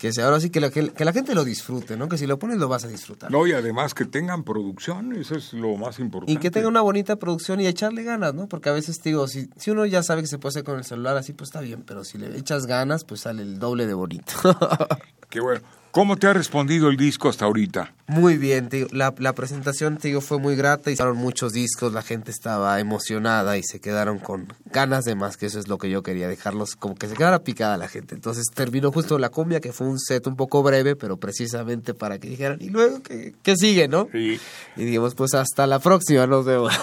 que 0.00 0.14
sea 0.14 0.24
ahora 0.24 0.40
sí 0.40 0.48
que 0.48 0.60
la, 0.60 0.70
que, 0.70 0.94
que 0.94 1.04
la 1.04 1.12
gente 1.12 1.34
lo 1.34 1.44
disfrute, 1.44 1.94
¿no? 1.94 2.08
Que 2.08 2.16
si 2.16 2.26
lo 2.26 2.38
pones 2.38 2.56
lo 2.56 2.68
vas 2.68 2.84
a 2.84 2.88
disfrutar. 2.88 3.30
No, 3.30 3.46
y 3.46 3.52
además 3.52 3.92
que 3.92 4.06
tengan 4.06 4.44
producción, 4.44 5.14
eso 5.14 5.34
es 5.34 5.52
lo 5.52 5.76
más 5.76 5.98
importante. 5.98 6.32
Y 6.32 6.38
que 6.38 6.50
tenga 6.50 6.68
una 6.68 6.80
bonita 6.80 7.16
producción 7.16 7.60
y 7.60 7.66
echarle 7.66 8.02
ganas, 8.02 8.32
¿no? 8.32 8.48
Porque 8.48 8.70
a 8.70 8.72
veces, 8.72 8.98
te 9.00 9.10
digo, 9.10 9.28
si, 9.28 9.50
si 9.58 9.70
uno 9.70 9.84
ya 9.84 10.02
sabe 10.02 10.22
que 10.22 10.28
se 10.28 10.38
puede 10.38 10.52
hacer 10.52 10.64
con 10.64 10.78
el 10.78 10.84
celular 10.84 11.18
así, 11.18 11.34
pues 11.34 11.48
está 11.48 11.60
bien, 11.60 11.82
pero 11.86 12.04
si 12.04 12.16
le 12.16 12.34
echas 12.38 12.64
ganas, 12.64 13.04
pues 13.04 13.20
sale 13.20 13.42
el 13.42 13.58
doble 13.58 13.86
de 13.86 13.92
bonito. 13.92 14.32
Qué 15.28 15.40
bueno. 15.40 15.60
¿Cómo 15.90 16.16
te 16.16 16.28
ha 16.28 16.32
respondido 16.32 16.88
el 16.88 16.96
disco 16.96 17.28
hasta 17.28 17.46
ahorita? 17.46 17.92
muy 18.10 18.38
bien, 18.38 18.68
te 18.68 18.78
digo, 18.78 18.88
la, 18.92 19.14
la 19.18 19.34
presentación, 19.34 19.96
te 19.96 20.08
digo, 20.08 20.20
fue 20.20 20.38
muy 20.38 20.56
grata, 20.56 20.90
hicieron 20.90 21.16
muchos 21.16 21.52
discos, 21.52 21.92
la 21.92 22.02
gente 22.02 22.32
estaba 22.32 22.78
emocionada 22.80 23.56
y 23.56 23.62
se 23.62 23.80
quedaron 23.80 24.18
con 24.18 24.52
ganas 24.66 25.04
de 25.04 25.14
más, 25.14 25.36
que 25.36 25.46
eso 25.46 25.60
es 25.60 25.68
lo 25.68 25.78
que 25.78 25.88
yo 25.90 26.02
quería, 26.02 26.26
dejarlos 26.26 26.74
como 26.74 26.96
que 26.96 27.06
se 27.06 27.14
quedara 27.14 27.38
picada 27.44 27.76
la 27.76 27.86
gente. 27.86 28.16
Entonces 28.16 28.46
terminó 28.52 28.90
justo 28.90 29.16
la 29.18 29.28
cumbia, 29.28 29.60
que 29.60 29.72
fue 29.72 29.86
un 29.86 30.00
set 30.00 30.26
un 30.26 30.34
poco 30.34 30.62
breve, 30.62 30.96
pero 30.96 31.18
precisamente 31.18 31.94
para 31.94 32.18
que 32.18 32.28
dijeran, 32.28 32.58
y 32.60 32.70
luego, 32.70 33.00
¿qué, 33.02 33.32
qué 33.44 33.56
sigue, 33.56 33.86
no? 33.86 34.08
Sí. 34.10 34.40
Y 34.76 34.84
dijimos, 34.84 35.14
pues 35.14 35.34
hasta 35.34 35.68
la 35.68 35.78
próxima, 35.78 36.26
nos 36.26 36.44
vemos. 36.44 36.74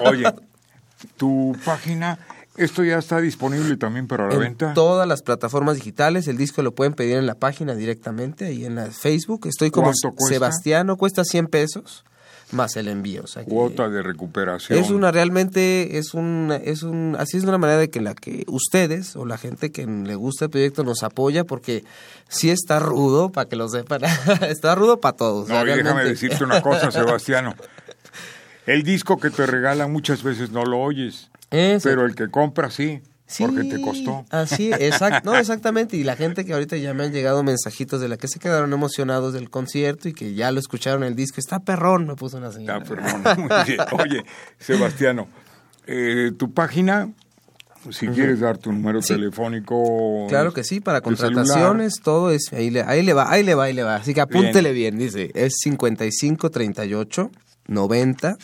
Oye, 0.00 0.24
tu 1.16 1.56
página, 1.64 2.18
esto 2.56 2.84
ya 2.84 2.98
está 2.98 3.20
disponible 3.20 3.76
también 3.76 4.06
para 4.06 4.28
la 4.28 4.34
en 4.34 4.40
venta. 4.40 4.74
todas 4.74 5.06
las 5.08 5.22
plataformas 5.22 5.76
digitales. 5.76 6.28
El 6.28 6.36
disco 6.36 6.62
lo 6.62 6.74
pueden 6.74 6.94
pedir 6.94 7.16
en 7.16 7.26
la 7.26 7.34
página 7.34 7.74
directamente, 7.74 8.46
ahí 8.46 8.64
en 8.64 8.74
la 8.76 8.86
Facebook. 8.90 9.46
Estoy 9.46 9.70
como 9.70 9.86
¿Cuánto 9.88 10.16
cuesta? 10.16 10.34
Sebastiano, 10.34 10.96
cuesta 10.96 11.24
100 11.24 11.46
pesos 11.48 12.04
más 12.52 12.76
el 12.76 12.86
envío. 12.88 13.22
o 13.24 13.26
sea 13.26 13.42
que 13.42 13.50
Cuota 13.50 13.88
de 13.88 14.02
recuperación. 14.02 14.78
es 14.78 14.90
una 14.90 15.10
realmente, 15.10 15.98
es 15.98 16.14
un, 16.14 16.52
es 16.62 16.82
un, 16.84 17.16
así 17.18 17.38
es 17.38 17.44
una 17.44 17.58
manera 17.58 17.78
de 17.80 17.90
que 17.90 18.00
la 18.00 18.14
que 18.14 18.44
ustedes 18.46 19.16
o 19.16 19.24
la 19.26 19.38
gente 19.38 19.72
que 19.72 19.86
le 19.86 20.14
gusta 20.14 20.44
el 20.44 20.50
proyecto 20.52 20.84
nos 20.84 21.02
apoya 21.02 21.42
porque 21.44 21.84
sí 22.28 22.50
está 22.50 22.78
rudo, 22.78 23.30
para 23.32 23.48
que 23.48 23.56
lo 23.56 23.68
sepan, 23.68 24.02
está 24.48 24.74
rudo 24.76 25.00
para 25.00 25.16
todos. 25.16 25.46
o 25.50 25.52
No, 25.52 25.64
sea, 25.64 25.74
y 25.74 25.78
déjame 25.78 26.04
decirte 26.04 26.44
una 26.44 26.62
cosa, 26.62 26.90
Sebastiano. 26.92 27.54
El 28.66 28.82
disco 28.82 29.18
que 29.18 29.30
te 29.30 29.46
regalan 29.46 29.92
muchas 29.92 30.22
veces 30.22 30.50
no 30.50 30.64
lo 30.64 30.78
oyes, 30.78 31.30
Eso. 31.54 31.88
pero 31.88 32.04
el 32.06 32.14
que 32.14 32.28
compra 32.28 32.70
sí, 32.70 33.00
porque 33.38 33.64
te 33.64 33.80
costó. 33.80 34.24
Así, 34.30 34.70
exacto, 34.78 35.32
no, 35.32 35.38
exactamente. 35.38 35.96
Y 35.96 36.04
la 36.04 36.14
gente 36.16 36.44
que 36.44 36.52
ahorita 36.52 36.76
ya 36.76 36.92
me 36.94 37.04
han 37.04 37.12
llegado 37.12 37.42
mensajitos 37.42 38.00
de 38.00 38.08
la 38.08 38.16
que 38.16 38.28
se 38.28 38.38
quedaron 38.38 38.72
emocionados 38.72 39.32
del 39.32 39.50
concierto 39.50 40.08
y 40.08 40.12
que 40.12 40.34
ya 40.34 40.50
lo 40.52 40.60
escucharon 40.60 41.02
el 41.04 41.14
disco. 41.16 41.40
Está 41.40 41.60
perrón, 41.60 42.06
me 42.06 42.14
puso 42.16 42.36
una 42.38 42.52
señora. 42.52 42.78
Está 42.84 43.34
bien. 43.64 43.80
Oye, 43.92 44.24
Sebastiano, 44.58 45.26
eh, 45.86 46.32
tu 46.36 46.52
página, 46.52 47.10
si 47.90 48.06
quieres 48.08 48.40
dar 48.40 48.58
tu 48.58 48.72
número 48.72 49.00
Sí. 49.02 49.14
telefónico. 49.14 50.26
Claro 50.28 50.52
que 50.52 50.62
sí, 50.64 50.80
para 50.80 51.00
contrataciones, 51.00 52.00
todo 52.02 52.30
es, 52.30 52.52
ahí 52.52 52.70
le, 52.70 52.82
ahí 52.82 53.02
le 53.02 53.14
va, 53.14 53.30
ahí 53.30 53.42
le 53.42 53.54
va, 53.54 53.64
ahí 53.64 53.72
le 53.72 53.82
va. 53.82 53.96
Así 53.96 54.14
que 54.14 54.20
apúntele 54.20 54.72
bien, 54.72 54.98
dice, 54.98 55.30
es 55.34 55.54
55 55.62 56.50
38 56.50 57.30
90 57.66 58.36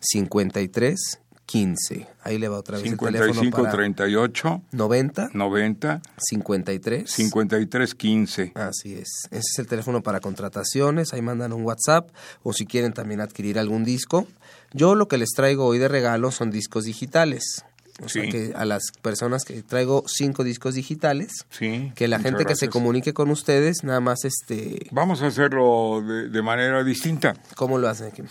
53 0.00 1.20
15. 1.50 2.06
Ahí 2.22 2.38
le 2.38 2.46
va 2.48 2.58
otra 2.58 2.78
vez 2.78 2.86
el 2.86 2.96
teléfono 2.96 3.32
55 3.34 3.56
para 3.62 3.72
38 3.72 4.62
90 4.70 5.30
90 5.34 6.00
53 6.16 7.10
53 7.10 7.94
15. 7.96 8.52
Así 8.54 8.94
es. 8.94 9.08
Ese 9.32 9.38
es 9.38 9.58
el 9.58 9.66
teléfono 9.66 10.00
para 10.00 10.20
contrataciones. 10.20 11.12
Ahí 11.12 11.22
mandan 11.22 11.52
un 11.52 11.64
WhatsApp 11.64 12.08
o 12.44 12.52
si 12.52 12.66
quieren 12.66 12.92
también 12.92 13.20
adquirir 13.20 13.58
algún 13.58 13.82
disco. 13.84 14.28
Yo 14.72 14.94
lo 14.94 15.08
que 15.08 15.18
les 15.18 15.30
traigo 15.30 15.66
hoy 15.66 15.78
de 15.78 15.88
regalo 15.88 16.30
son 16.30 16.52
discos 16.52 16.84
digitales. 16.84 17.64
O 18.02 18.08
sea 18.08 18.22
que 18.30 18.52
a 18.54 18.64
las 18.64 18.84
personas 19.02 19.44
que 19.44 19.62
traigo 19.62 20.04
cinco 20.06 20.44
discos 20.44 20.74
digitales, 20.74 21.44
Sí. 21.50 21.92
que 21.96 22.06
la 22.08 22.20
gente 22.20 22.46
que 22.46 22.54
se 22.54 22.68
comunique 22.68 23.12
con 23.12 23.28
ustedes, 23.30 23.82
nada 23.82 24.00
más 24.00 24.24
este, 24.24 24.86
Vamos 24.92 25.20
a 25.20 25.26
hacerlo 25.26 26.00
de, 26.00 26.28
de 26.30 26.42
manera 26.42 26.84
distinta. 26.84 27.34
¿cómo 27.56 27.76
lo 27.76 27.88
hacen 27.88 28.06
aquí? 28.06 28.22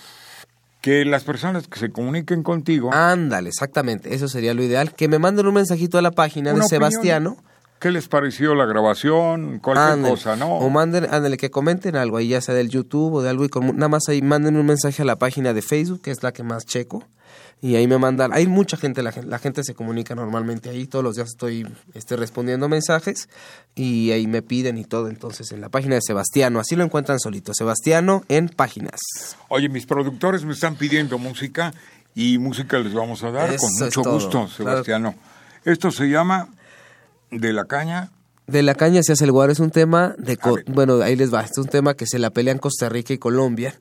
Que 0.81 1.03
las 1.05 1.23
personas 1.23 1.67
que 1.67 1.79
se 1.79 1.91
comuniquen 1.91 2.43
contigo, 2.43 2.91
Ándale, 2.93 3.49
exactamente, 3.49 4.13
eso 4.15 4.27
sería 4.27 4.53
lo 4.53 4.63
ideal. 4.63 4.93
Que 4.93 5.07
me 5.07 5.19
manden 5.19 5.47
un 5.47 5.53
mensajito 5.55 5.97
a 5.97 6.01
la 6.01 6.11
página 6.11 6.51
de 6.51 6.59
opinión. 6.61 6.69
Sebastiano. 6.69 7.37
¿qué 7.79 7.91
les 7.91 8.09
pareció 8.09 8.55
la 8.55 8.65
grabación? 8.65 9.59
Cualquier 9.59 9.87
Ándale. 9.93 10.13
cosa, 10.13 10.35
¿no? 10.35 10.57
O 10.57 10.69
manden, 10.69 11.05
ándale, 11.13 11.37
que 11.37 11.49
comenten 11.49 11.95
algo 11.95 12.17
ahí, 12.17 12.27
ya 12.29 12.41
sea 12.41 12.53
del 12.53 12.67
YouTube 12.69 13.13
o 13.13 13.21
de 13.21 13.29
algo, 13.29 13.45
y 13.45 13.49
con- 13.49 13.75
nada 13.77 13.87
más 13.87 14.03
ahí 14.09 14.21
manden 14.21 14.57
un 14.57 14.65
mensaje 14.65 15.01
a 15.01 15.05
la 15.05 15.15
página 15.17 15.53
de 15.53 15.61
Facebook, 15.61 16.01
que 16.01 16.11
es 16.11 16.21
la 16.21 16.33
que 16.33 16.43
más 16.43 16.65
checo, 16.65 17.03
y 17.61 17.75
ahí 17.75 17.87
me 17.87 17.97
mandan, 17.97 18.31
hay 18.33 18.47
mucha 18.47 18.77
gente, 18.77 19.03
la, 19.03 19.13
la 19.25 19.39
gente 19.39 19.63
se 19.63 19.73
comunica 19.73 20.15
normalmente 20.15 20.69
ahí, 20.69 20.87
todos 20.87 21.03
los 21.03 21.15
días 21.15 21.29
estoy 21.29 21.67
este, 21.93 22.15
respondiendo 22.15 22.69
mensajes, 22.69 23.27
y 23.75 24.11
ahí 24.11 24.27
me 24.27 24.41
piden 24.41 24.77
y 24.77 24.85
todo, 24.85 25.09
entonces 25.09 25.51
en 25.51 25.61
la 25.61 25.69
página 25.69 25.95
de 25.95 26.01
Sebastiano, 26.01 26.59
así 26.59 26.75
lo 26.75 26.83
encuentran 26.83 27.19
solito, 27.19 27.53
Sebastiano 27.53 28.23
en 28.29 28.49
páginas. 28.49 28.99
Oye, 29.49 29.67
mis 29.67 29.85
productores 29.85 30.45
me 30.45 30.53
están 30.53 30.75
pidiendo 30.75 31.17
música 31.17 31.73
y 32.15 32.37
música 32.37 32.79
les 32.79 32.93
vamos 32.93 33.23
a 33.23 33.31
dar 33.31 33.53
Eso 33.53 33.67
con 33.67 33.85
mucho 33.85 34.03
gusto, 34.03 34.29
claro. 34.31 34.49
Sebastiano. 34.49 35.15
Esto 35.65 35.91
se 35.91 36.05
llama 36.05 36.49
De 37.29 37.53
la 37.53 37.65
Caña. 37.65 38.11
De 38.47 38.63
la 38.63 38.73
caña 38.73 39.03
se 39.03 39.13
hace 39.13 39.25
el 39.25 39.31
guaro 39.31 39.51
es 39.51 39.59
un 39.59 39.69
tema 39.69 40.15
de... 40.17 40.39
bueno, 40.65 41.01
ahí 41.03 41.15
les 41.15 41.31
va. 41.31 41.41
Es 41.41 41.55
un 41.59 41.67
tema 41.67 41.93
que 41.93 42.07
se 42.07 42.17
la 42.17 42.31
pelean 42.31 42.57
Costa 42.57 42.89
Rica 42.89 43.13
y 43.13 43.19
Colombia. 43.19 43.79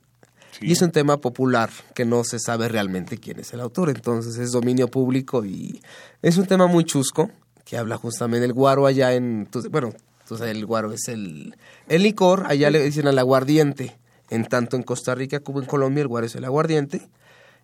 Sí. 0.58 0.66
Y 0.66 0.72
es 0.72 0.82
un 0.82 0.90
tema 0.90 1.16
popular 1.18 1.70
que 1.94 2.04
no 2.04 2.24
se 2.24 2.38
sabe 2.38 2.68
realmente 2.68 3.18
quién 3.18 3.38
es 3.40 3.52
el 3.52 3.60
autor. 3.60 3.90
Entonces 3.90 4.36
es 4.38 4.52
dominio 4.52 4.88
público 4.88 5.44
y 5.44 5.80
es 6.22 6.36
un 6.36 6.46
tema 6.46 6.66
muy 6.66 6.84
chusco 6.84 7.30
que 7.64 7.76
habla 7.76 7.96
justamente 7.96 8.40
del 8.42 8.52
guaro 8.52 8.86
allá 8.86 9.12
en... 9.14 9.46
tú- 9.50 9.66
bueno, 9.70 9.92
sabes, 10.24 10.42
el 10.56 10.64
guaro 10.66 10.92
es 10.92 11.08
el, 11.08 11.54
el 11.88 12.02
licor. 12.02 12.44
Allá 12.48 12.70
le 12.70 12.82
dicen 12.82 13.06
al 13.08 13.18
aguardiente. 13.18 13.96
En 14.30 14.44
tanto 14.46 14.76
en 14.76 14.82
Costa 14.82 15.14
Rica 15.14 15.40
como 15.40 15.60
en 15.60 15.66
Colombia 15.66 16.02
el 16.02 16.08
guaro 16.08 16.26
es 16.26 16.34
el 16.34 16.44
aguardiente. 16.44 17.08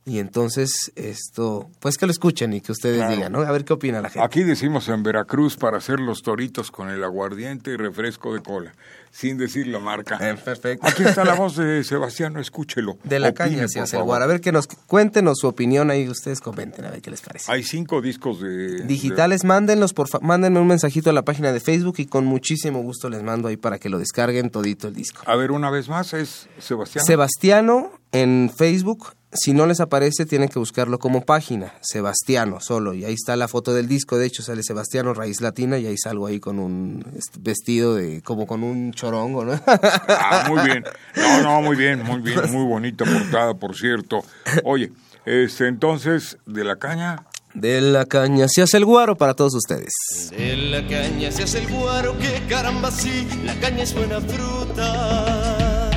Y 0.07 0.19
entonces 0.19 0.93
esto, 0.97 1.71
pues 1.81 1.97
que 1.97 2.05
lo 2.05 2.13
escuchen 2.13 2.53
y 2.53 2.61
que 2.61 2.73
ustedes 2.73 2.99
Claro. 2.99 3.15
digan, 3.15 3.33
¿no? 3.33 3.41
A 3.41 3.51
ver 3.51 3.65
qué 3.65 3.73
opina 3.73 4.03
la 4.03 4.11
gente. 4.11 4.23
Aquí 4.25 4.43
decimos 4.43 4.89
en 4.91 5.03
Veracruz 5.03 5.57
para 5.57 5.79
hacer 5.79 5.99
los 5.99 6.21
toritos 6.23 6.71
con 6.71 6.91
el 6.91 7.03
aguardiente 7.03 7.71
y 7.71 7.77
refresco 7.77 8.35
de 8.35 8.41
cola, 8.41 8.75
sin 9.16 9.38
decir 9.38 9.68
la 9.68 9.78
marca. 9.78 10.18
Eh, 10.21 10.35
perfecto. 10.35 10.87
Aquí 10.87 11.04
está 11.04 11.25
la 11.25 11.35
voz 11.35 11.56
de 11.56 11.85
Sebastiano, 11.85 12.40
escúchelo. 12.40 12.99
De 13.04 13.21
la 13.21 13.28
Opine, 13.28 13.68
favor. 13.68 14.04
guaro. 14.06 14.25
A 14.25 14.26
ver 14.26 14.40
que 14.40 14.50
nos 14.50 14.66
cuéntenos 14.66 15.38
su 15.38 15.47
opinión 15.47 15.90
ahí, 15.90 16.09
ustedes 16.09 16.40
comenten, 16.40 16.85
a 16.85 16.90
ver 16.90 17.00
qué 17.00 17.11
les 17.11 17.21
parece. 17.21 17.50
Hay 17.52 17.62
cinco 17.62 18.00
discos 18.02 18.40
de... 18.40 18.83
Digitales, 18.85 19.44
mándenlos, 19.44 19.92
por 19.94 20.09
fa- 20.09 20.18
mándenme 20.21 20.59
un 20.59 20.66
mensajito 20.66 21.11
a 21.11 21.12
la 21.12 21.23
página 21.23 21.52
de 21.52 21.61
Facebook 21.61 21.94
y 21.99 22.06
con 22.06 22.25
muchísimo 22.26 22.83
gusto 22.83 23.09
les 23.09 23.23
mando 23.23 23.47
ahí 23.49 23.56
para 23.56 23.78
que 23.78 23.88
lo 23.88 23.99
descarguen 23.99 24.50
todito 24.50 24.88
el 24.88 24.94
disco. 24.94 25.23
A 25.26 25.37
ver, 25.37 25.52
una 25.52 25.71
vez 25.71 25.88
más, 25.88 26.12
es 26.12 26.49
Sebastián. 26.59 27.04
Sebastiano 27.04 27.92
en 28.11 28.50
Facebook, 28.56 29.12
si 29.33 29.52
no 29.52 29.66
les 29.66 29.80
aparece 29.80 30.25
tienen 30.26 30.49
que 30.49 30.61
buscarlo 30.61 30.99
como 31.00 31.23
página, 31.25 31.73
Sebastiano 31.83 32.61
solo, 32.61 32.94
y 32.94 33.04
ahí 33.04 33.14
está 33.14 33.35
la 33.35 33.49
foto 33.49 33.75
del 33.75 33.88
disco, 33.88 34.16
de 34.18 34.26
hecho 34.26 34.42
sale 34.42 34.62
Sebastiano 34.62 35.14
Raíz 35.14 35.40
Latina 35.40 35.78
y 35.78 35.87
ahí 35.87 35.97
salgo 35.99 36.26
ahí 36.28 36.38
con 36.38 36.61
un 36.61 37.04
est- 37.16 37.37
vestido 37.40 37.94
de, 37.97 38.23
como 38.23 38.47
con 38.47 38.62
un 38.62 38.92
chorongo, 39.04 39.44
¿no? 39.44 39.61
Ah, 39.66 40.46
muy 40.49 40.62
bien. 40.62 40.84
No, 41.14 41.42
no, 41.42 41.62
muy 41.62 41.76
bien, 41.76 42.02
muy 42.02 42.20
bien. 42.20 42.40
Muy 42.50 42.64
bonita 42.64 43.04
portada, 43.04 43.54
por 43.54 43.76
cierto. 43.76 44.25
Oye, 44.64 44.92
este, 45.26 45.68
entonces, 45.68 46.38
de 46.46 46.64
la 46.64 46.76
caña... 46.76 47.25
De 47.52 47.80
la 47.80 48.06
caña 48.06 48.46
se 48.49 48.62
hace 48.62 48.78
el 48.78 48.84
guaro 48.84 49.16
para 49.16 49.34
todos 49.34 49.54
ustedes. 49.54 49.92
De 50.30 50.56
la 50.56 50.87
caña 50.88 51.30
se 51.30 51.44
hace 51.44 51.58
el 51.58 51.68
guaro, 51.68 52.18
que 52.18 52.42
caramba 52.49 52.90
sí, 52.90 53.28
la 53.44 53.54
caña 53.61 53.84
es 53.84 53.94
buena 53.94 54.20
fruta. 54.20 55.90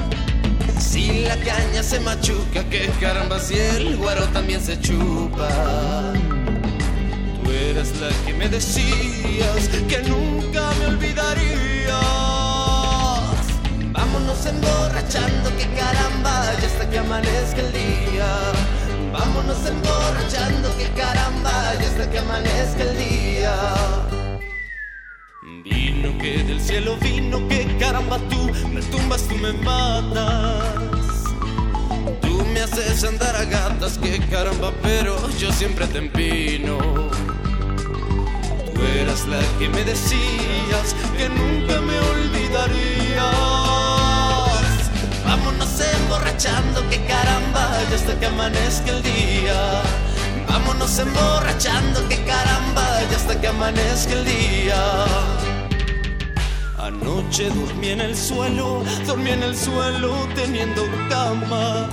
Si 0.80 1.24
la 1.24 1.36
caña 1.38 1.82
se 1.82 2.00
machuca, 2.02 2.70
que 2.70 2.92
caramba 3.02 3.40
si 3.40 3.56
el 3.58 3.98
guaro 3.98 4.28
también 4.28 4.62
se 4.62 4.80
chupa. 4.80 5.50
Tú 7.44 7.52
eras 7.52 7.92
la 8.00 8.10
que 8.26 8.34
me 8.34 8.50
decías 8.50 9.70
que 9.88 10.04
nunca 10.04 10.72
me 10.80 10.88
olvidarías. 10.88 12.27
Vámonos 14.08 14.46
emborrachando, 14.46 15.50
que 15.58 15.68
caramba, 15.76 16.54
ya 16.62 16.68
hasta 16.68 16.90
que 16.90 16.98
amanezca 16.98 17.60
el 17.60 17.74
día. 17.74 18.28
Vámonos 19.12 19.66
emborrachando, 19.66 20.76
que 20.78 20.88
caramba, 20.92 21.74
ya 21.76 21.88
hasta 21.88 22.10
que 22.10 22.20
amanezca 22.20 22.84
el 22.84 22.98
día. 22.98 23.54
Vino 25.64 26.18
que 26.20 26.42
del 26.44 26.62
cielo 26.62 26.96
vino, 27.02 27.46
que 27.50 27.68
caramba 27.78 28.18
tú 28.30 28.50
me 28.70 28.82
tumbas, 28.82 29.24
tú 29.28 29.36
me 29.36 29.52
matas. 29.52 31.24
Tú 32.22 32.46
me 32.54 32.62
haces 32.62 33.04
andar 33.04 33.36
a 33.36 33.44
gatas, 33.44 33.98
que 33.98 34.20
caramba, 34.30 34.72
pero 34.82 35.18
yo 35.38 35.52
siempre 35.52 35.86
te 35.86 35.98
empino. 35.98 36.78
Tú 38.74 38.82
eras 39.02 39.28
la 39.28 39.42
que 39.60 39.68
me 39.68 39.84
decías 39.84 40.96
que 41.18 41.28
nunca 41.28 41.82
me 41.82 42.00
olvidarías. 42.00 43.67
Vámonos 45.28 45.78
emborrachando, 45.82 46.90
que 46.90 47.04
caramba, 47.06 47.70
ya 47.90 47.96
hasta 47.98 48.18
que 48.18 48.28
amanezca 48.28 48.92
el 48.92 49.04
día. 49.04 49.82
Vámonos 50.48 50.98
emborrachando, 51.00 52.08
que 52.08 52.24
caramba, 52.24 53.02
ya 53.12 53.18
hasta 53.18 53.40
que 53.42 53.48
amanezca 53.48 54.14
el 54.14 54.24
día. 54.24 54.82
Anoche 56.78 57.50
dormí 57.50 57.90
en 57.90 58.00
el 58.00 58.16
suelo, 58.16 58.86
dormí 59.06 59.32
en 59.32 59.44
el 59.44 59.58
suelo 59.58 60.14
teniendo 60.34 60.84
cama. 61.10 61.90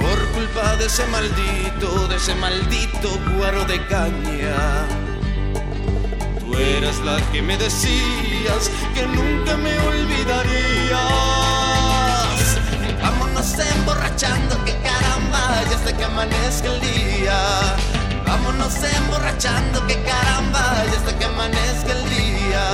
Por 0.00 0.18
culpa 0.36 0.76
de 0.76 0.86
ese 0.86 1.04
maldito, 1.06 2.06
de 2.06 2.16
ese 2.16 2.36
maldito 2.36 3.08
guaro 3.36 3.64
de 3.64 3.84
caña. 3.88 4.86
Tú 6.38 6.56
eras 6.56 7.00
la 7.00 7.16
que 7.32 7.42
me 7.42 7.56
decías 7.56 8.70
que 8.94 9.02
nunca 9.08 9.56
me 9.56 9.76
olvidarías. 9.80 11.33
Vámonos 13.56 13.76
emborrachando, 13.76 14.64
que 14.64 14.72
caramba, 14.82 15.62
ya 15.70 15.76
hasta 15.76 15.96
que 15.96 16.04
amanezca 16.04 16.72
el 16.74 16.80
día. 16.80 17.36
Vámonos 18.26 18.74
emborrachando, 18.82 19.86
que 19.86 20.02
caramba, 20.02 20.84
ya 20.86 20.98
hasta 20.98 21.16
que 21.16 21.24
amanezca 21.24 21.92
el 21.92 22.10
día. 22.10 22.64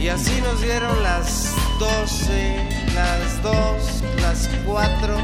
Y 0.00 0.08
así 0.08 0.40
nos 0.40 0.60
dieron 0.60 1.00
las 1.04 1.54
12, 1.78 2.56
las 2.94 3.42
2, 3.42 3.54
las 4.22 4.48
4. 4.66 5.16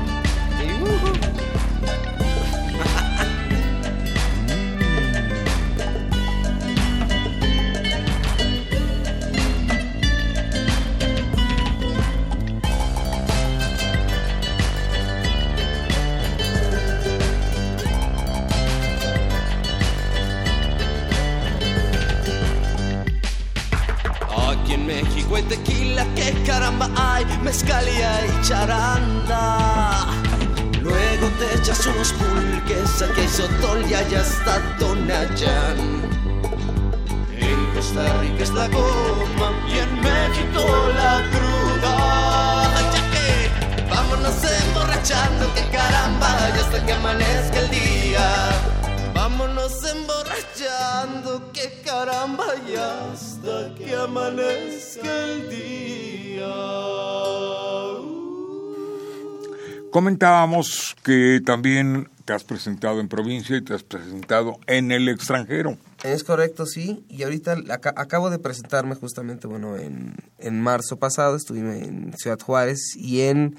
Y 0.62 0.82
ujú. 0.82 1.31
Hay, 27.52 27.86
mezcal 27.86 27.86
y 27.86 28.46
charanda. 28.46 30.06
Luego 30.80 31.28
te 31.38 31.54
echas 31.58 31.86
unos 31.86 32.12
pulques, 32.14 33.02
aquí 33.02 33.20
hay 33.20 33.28
sotol 33.28 33.84
y 33.88 33.94
está 33.94 34.60
Tonayán. 34.78 35.78
En 37.38 37.74
Costa 37.74 38.20
Rica 38.20 38.42
es 38.42 38.52
la 38.54 38.68
goma 38.68 39.52
y 39.68 39.78
en 39.78 40.00
México 40.00 40.64
la 40.94 41.22
cruda. 41.30 41.41
Caramba, 52.22 52.46
ya 52.70 53.12
hasta 53.12 53.74
que 53.74 53.94
amanezca 53.94 55.24
el 55.24 55.50
día. 55.50 56.52
Comentábamos 59.90 60.96
que 61.02 61.40
también 61.44 62.08
te 62.24 62.32
has 62.32 62.44
presentado 62.44 63.00
en 63.00 63.08
provincia 63.08 63.56
y 63.56 63.60
te 63.62 63.74
has 63.74 63.82
presentado 63.82 64.58
en 64.66 64.90
el 64.90 65.08
extranjero. 65.08 65.76
Es 66.02 66.24
correcto, 66.24 66.64
sí. 66.64 67.04
Y 67.10 67.24
ahorita 67.24 67.56
aca- 67.70 67.92
acabo 67.96 68.30
de 68.30 68.38
presentarme 68.38 68.94
justamente, 68.94 69.46
bueno, 69.46 69.76
en, 69.76 70.14
en 70.38 70.60
marzo 70.60 70.96
pasado 70.98 71.36
estuve 71.36 71.58
en 71.84 72.14
Ciudad 72.16 72.38
Juárez 72.40 72.94
y 72.96 73.22
en 73.22 73.56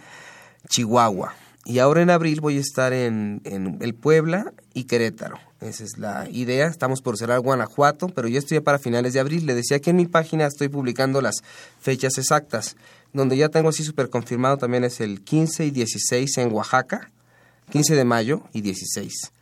Chihuahua. 0.69 1.36
Y 1.65 1.80
ahora 1.80 2.02
en 2.02 2.10
abril 2.10 2.41
voy 2.41 2.58
a 2.58 2.62
estar 2.62 2.93
en, 2.93 3.41
en 3.45 3.78
el 3.82 3.93
Puebla 3.93 4.54
y 4.73 4.86
Querétaro. 4.86 5.39
Esa 5.62 5.83
es 5.83 5.97
la 5.97 6.27
idea. 6.29 6.67
Estamos 6.67 7.01
por 7.01 7.17
cerrar 7.17 7.39
Guanajuato, 7.39 8.07
pero 8.09 8.27
yo 8.27 8.39
estoy 8.39 8.59
para 8.59 8.79
finales 8.79 9.13
de 9.13 9.19
abril. 9.19 9.45
Le 9.45 9.55
decía 9.55 9.79
que 9.79 9.91
en 9.91 9.97
mi 9.97 10.05
página 10.05 10.45
estoy 10.45 10.69
publicando 10.69 11.21
las 11.21 11.36
fechas 11.79 12.17
exactas. 12.17 12.75
donde 13.13 13.38
ya 13.38 13.49
tengo 13.49 13.69
así 13.69 13.83
súper 13.83 14.09
confirmado 14.09 14.57
también 14.57 14.83
es 14.83 14.99
el 14.99 15.21
15 15.21 15.67
y 15.67 15.71
16 15.71 16.38
en 16.39 16.51
Oaxaca, 16.51 17.12
15 17.69 17.95
de 17.95 18.05
mayo 18.05 18.41
y 18.53 18.62
16. 18.62 19.33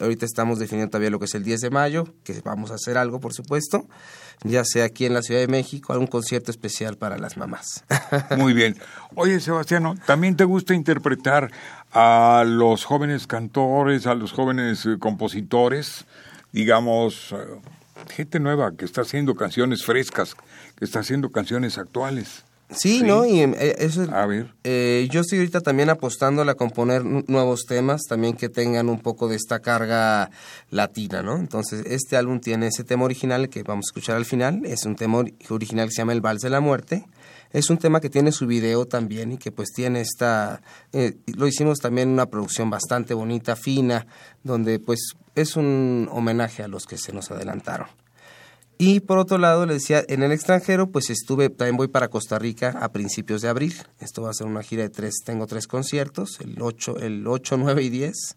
Ahorita 0.00 0.26
estamos 0.26 0.58
definiendo 0.58 0.90
todavía 0.90 1.10
lo 1.10 1.18
que 1.18 1.26
es 1.26 1.34
el 1.34 1.44
10 1.44 1.60
de 1.60 1.70
mayo, 1.70 2.08
que 2.24 2.40
vamos 2.44 2.70
a 2.70 2.74
hacer 2.74 2.98
algo, 2.98 3.20
por 3.20 3.32
supuesto, 3.32 3.86
ya 4.42 4.64
sea 4.64 4.84
aquí 4.84 5.06
en 5.06 5.14
la 5.14 5.22
Ciudad 5.22 5.40
de 5.40 5.48
México, 5.48 5.92
algún 5.92 6.06
concierto 6.06 6.50
especial 6.50 6.96
para 6.96 7.18
las 7.18 7.36
mamás. 7.36 7.84
Muy 8.36 8.52
bien. 8.52 8.76
Oye, 9.14 9.40
Sebastiano, 9.40 9.94
¿también 10.06 10.36
te 10.36 10.44
gusta 10.44 10.74
interpretar 10.74 11.50
a 11.92 12.44
los 12.46 12.84
jóvenes 12.84 13.26
cantores, 13.26 14.06
a 14.06 14.14
los 14.14 14.32
jóvenes 14.32 14.86
eh, 14.86 14.96
compositores, 14.98 16.04
digamos, 16.52 17.32
eh, 17.32 17.36
gente 18.10 18.40
nueva 18.40 18.76
que 18.76 18.84
está 18.84 19.02
haciendo 19.02 19.34
canciones 19.34 19.84
frescas, 19.84 20.36
que 20.76 20.84
está 20.84 21.00
haciendo 21.00 21.30
canciones 21.30 21.78
actuales? 21.78 22.44
Sí, 22.70 23.02
¿no? 23.02 23.24
Y 23.24 23.40
eh, 23.40 23.76
eso, 23.78 24.02
a 24.12 24.26
ver. 24.26 24.52
Eh, 24.62 25.08
yo 25.10 25.22
estoy 25.22 25.38
ahorita 25.38 25.60
también 25.62 25.88
apostando 25.88 26.42
a 26.42 26.54
componer 26.54 27.02
nuevos 27.04 27.64
temas, 27.66 28.02
también 28.06 28.34
que 28.34 28.50
tengan 28.50 28.90
un 28.90 29.00
poco 29.00 29.26
de 29.28 29.36
esta 29.36 29.60
carga 29.60 30.30
latina, 30.70 31.22
¿no? 31.22 31.36
Entonces, 31.36 31.84
este 31.86 32.16
álbum 32.16 32.40
tiene 32.40 32.66
ese 32.66 32.84
tema 32.84 33.04
original 33.04 33.48
que 33.48 33.62
vamos 33.62 33.86
a 33.86 33.88
escuchar 33.88 34.16
al 34.16 34.26
final, 34.26 34.66
es 34.66 34.84
un 34.84 34.96
tema 34.96 35.24
original 35.48 35.88
que 35.88 35.92
se 35.92 36.02
llama 36.02 36.12
El 36.12 36.20
Vals 36.20 36.42
de 36.42 36.50
la 36.50 36.60
Muerte. 36.60 37.06
Es 37.50 37.70
un 37.70 37.78
tema 37.78 38.00
que 38.00 38.10
tiene 38.10 38.30
su 38.30 38.46
video 38.46 38.84
también 38.84 39.32
y 39.32 39.38
que 39.38 39.50
pues 39.50 39.70
tiene 39.74 40.02
esta... 40.02 40.60
Eh, 40.92 41.16
lo 41.34 41.46
hicimos 41.46 41.78
también 41.78 42.08
en 42.08 42.14
una 42.14 42.26
producción 42.26 42.68
bastante 42.68 43.14
bonita, 43.14 43.56
fina, 43.56 44.06
donde 44.44 44.78
pues 44.78 45.14
es 45.34 45.56
un 45.56 46.10
homenaje 46.12 46.62
a 46.62 46.68
los 46.68 46.84
que 46.84 46.98
se 46.98 47.14
nos 47.14 47.30
adelantaron. 47.30 47.88
Y 48.80 49.00
por 49.00 49.18
otro 49.18 49.38
lado, 49.38 49.66
le 49.66 49.74
decía, 49.74 50.04
en 50.08 50.22
el 50.22 50.30
extranjero, 50.30 50.90
pues 50.90 51.10
estuve, 51.10 51.50
también 51.50 51.76
voy 51.76 51.88
para 51.88 52.08
Costa 52.08 52.38
Rica 52.38 52.78
a 52.80 52.92
principios 52.92 53.42
de 53.42 53.48
abril. 53.48 53.74
Esto 53.98 54.22
va 54.22 54.30
a 54.30 54.34
ser 54.34 54.46
una 54.46 54.62
gira 54.62 54.84
de 54.84 54.88
tres, 54.88 55.16
tengo 55.24 55.48
tres 55.48 55.66
conciertos, 55.66 56.38
el 56.40 56.62
8, 56.62 56.98
el 57.00 57.26
8 57.26 57.56
9 57.56 57.82
y 57.82 57.90
10. 57.90 58.36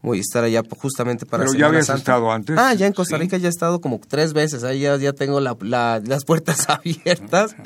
Voy 0.00 0.18
a 0.18 0.20
estar 0.20 0.44
allá 0.44 0.62
justamente 0.78 1.26
para 1.26 1.44
Pero 1.44 1.58
ya 1.58 1.66
habías 1.66 1.88
estado 1.88 2.30
antes. 2.30 2.56
Ah, 2.56 2.72
ya 2.74 2.86
en 2.86 2.92
Costa 2.92 3.16
Rica 3.16 3.36
ya 3.36 3.48
he 3.48 3.50
estado 3.50 3.80
como 3.80 3.98
tres 4.06 4.32
veces. 4.32 4.62
Ahí 4.62 4.80
ya, 4.80 4.96
ya 4.96 5.12
tengo 5.12 5.40
la, 5.40 5.56
las 6.04 6.24
puertas 6.24 6.66
abiertas 6.68 7.56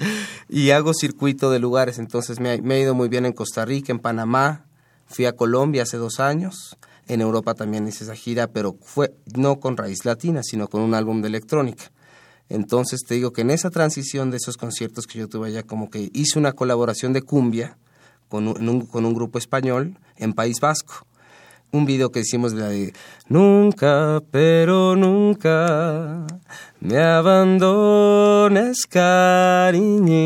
y 0.48 0.70
hago 0.70 0.94
circuito 0.94 1.50
de 1.50 1.58
lugares. 1.58 1.98
Entonces 1.98 2.40
me, 2.40 2.62
me, 2.62 2.76
he 2.76 2.80
ido 2.82 2.94
muy 2.94 3.08
bien 3.08 3.26
en 3.26 3.32
Costa 3.32 3.64
Rica, 3.66 3.92
en 3.92 3.98
Panamá. 3.98 4.64
Fui 5.06 5.26
a 5.26 5.32
Colombia 5.32 5.82
hace 5.82 5.98
dos 5.98 6.20
años. 6.20 6.78
En 7.06 7.20
Europa 7.20 7.54
también 7.54 7.86
hice 7.86 8.04
esa 8.04 8.14
gira, 8.14 8.46
pero 8.46 8.76
fue 8.80 9.12
no 9.36 9.60
con 9.60 9.76
raíz 9.76 10.04
latina, 10.06 10.42
sino 10.42 10.68
con 10.68 10.80
un 10.80 10.94
álbum 10.94 11.20
de 11.20 11.28
electrónica. 11.28 11.90
Entonces 12.52 13.00
te 13.06 13.14
digo 13.14 13.32
que 13.32 13.40
en 13.40 13.50
esa 13.50 13.70
transición 13.70 14.30
de 14.30 14.36
esos 14.36 14.58
conciertos 14.58 15.06
que 15.06 15.18
yo 15.18 15.26
tuve 15.26 15.48
allá, 15.48 15.62
como 15.62 15.88
que 15.88 16.10
hice 16.12 16.38
una 16.38 16.52
colaboración 16.52 17.14
de 17.14 17.22
cumbia 17.22 17.78
con 18.28 18.46
un, 18.46 18.84
con 18.84 19.06
un 19.06 19.14
grupo 19.14 19.38
español 19.38 19.98
en 20.16 20.34
País 20.34 20.60
Vasco. 20.60 21.06
Un 21.70 21.86
video 21.86 22.12
que 22.12 22.20
hicimos 22.20 22.52
de 22.52 22.60
la 22.60 22.68
de 22.68 22.92
Nunca, 23.28 24.22
pero 24.30 24.94
nunca 24.96 26.26
me 26.80 26.98
abandones, 26.98 28.86
cariñito. 28.86 30.20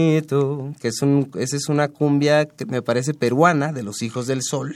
Que 0.80 0.88
es 0.88 1.02
un, 1.02 1.30
esa 1.38 1.56
es 1.56 1.68
una 1.68 1.86
cumbia 1.86 2.46
que 2.46 2.66
me 2.66 2.82
parece 2.82 3.14
peruana 3.14 3.72
de 3.72 3.84
los 3.84 4.02
Hijos 4.02 4.26
del 4.26 4.42
Sol, 4.42 4.74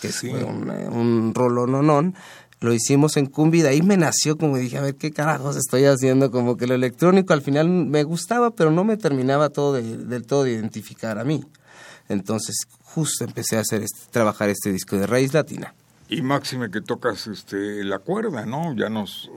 que 0.00 0.06
es 0.06 0.22
un, 0.22 0.70
un 0.70 1.34
rolononón 1.34 2.14
lo 2.60 2.72
hicimos 2.72 3.16
en 3.16 3.26
Cumbi, 3.26 3.62
de 3.62 3.68
ahí 3.68 3.82
me 3.82 3.96
nació 3.96 4.36
como 4.36 4.56
dije, 4.56 4.78
a 4.78 4.82
ver 4.82 4.94
qué 4.94 5.10
carajos 5.10 5.56
estoy 5.56 5.84
haciendo, 5.84 6.30
como 6.30 6.56
que 6.56 6.66
lo 6.66 6.74
electrónico 6.74 7.32
al 7.32 7.42
final 7.42 7.68
me 7.68 8.02
gustaba, 8.02 8.50
pero 8.50 8.70
no 8.70 8.84
me 8.84 8.96
terminaba 8.96 9.50
todo 9.50 9.74
del 9.74 10.26
todo 10.26 10.44
de 10.44 10.52
identificar 10.52 11.18
a 11.18 11.24
mí. 11.24 11.44
Entonces, 12.08 12.66
justo 12.82 13.24
empecé 13.24 13.56
a 13.56 13.60
hacer 13.60 13.82
este, 13.82 14.10
trabajar 14.10 14.48
este 14.48 14.72
disco 14.72 14.96
de 14.96 15.06
raíz 15.06 15.34
latina. 15.34 15.74
Y 16.08 16.22
máxime 16.22 16.70
que 16.70 16.80
tocas 16.80 17.26
este 17.26 17.82
la 17.84 17.98
cuerda, 17.98 18.46
¿no? 18.46 18.74
Ya 18.76 18.88
nos 18.88 19.28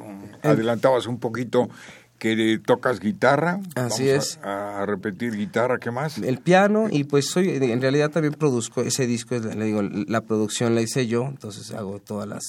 adelantabas 0.44 1.08
un 1.08 1.20
poquito 1.20 1.68
que 2.20 2.62
tocas 2.64 3.00
guitarra. 3.00 3.60
Así 3.76 4.08
es. 4.08 4.38
A, 4.44 4.86
repetir 4.86 5.36
guitarra, 5.36 5.80
¿qué 5.80 5.90
más? 5.90 6.20
El 6.20 6.38
piano 6.38 6.88
y 6.92 7.06
pues 7.06 7.28
soy, 7.30 7.50
en 7.50 7.82
realidad 7.82 8.12
también 8.12 8.34
produzco 8.34 8.82
ese 8.82 9.08
disco, 9.08 9.36
le 9.36 9.66
digo, 9.66 9.82
la 9.82 10.22
producción 10.22 10.76
la 10.76 10.82
hice 10.82 11.08
yo, 11.08 11.26
entonces 11.26 11.72
hago 11.72 12.00
todas 12.00 12.28
las 12.28 12.44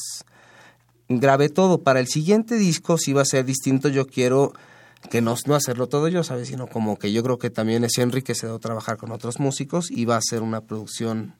grabé 1.10 1.48
todo. 1.48 1.82
Para 1.82 2.00
el 2.00 2.06
siguiente 2.06 2.56
disco 2.56 2.96
si 2.96 3.12
va 3.12 3.22
a 3.22 3.26
ser 3.26 3.44
distinto. 3.44 3.88
Yo 3.88 4.06
quiero 4.06 4.52
que 5.10 5.20
no, 5.20 5.34
no 5.46 5.54
hacerlo 5.54 5.88
todo 5.88 6.08
yo, 6.08 6.22
¿sabes? 6.24 6.48
Sino 6.48 6.66
como 6.66 6.98
que 6.98 7.12
yo 7.12 7.22
creo 7.22 7.38
que 7.38 7.50
también 7.50 7.84
es 7.84 7.98
enriquecedor 7.98 8.60
trabajar 8.60 8.96
con 8.96 9.12
otros 9.12 9.40
músicos 9.40 9.90
y 9.90 10.04
va 10.04 10.16
a 10.16 10.20
ser 10.22 10.42
una 10.42 10.60
producción 10.60 11.34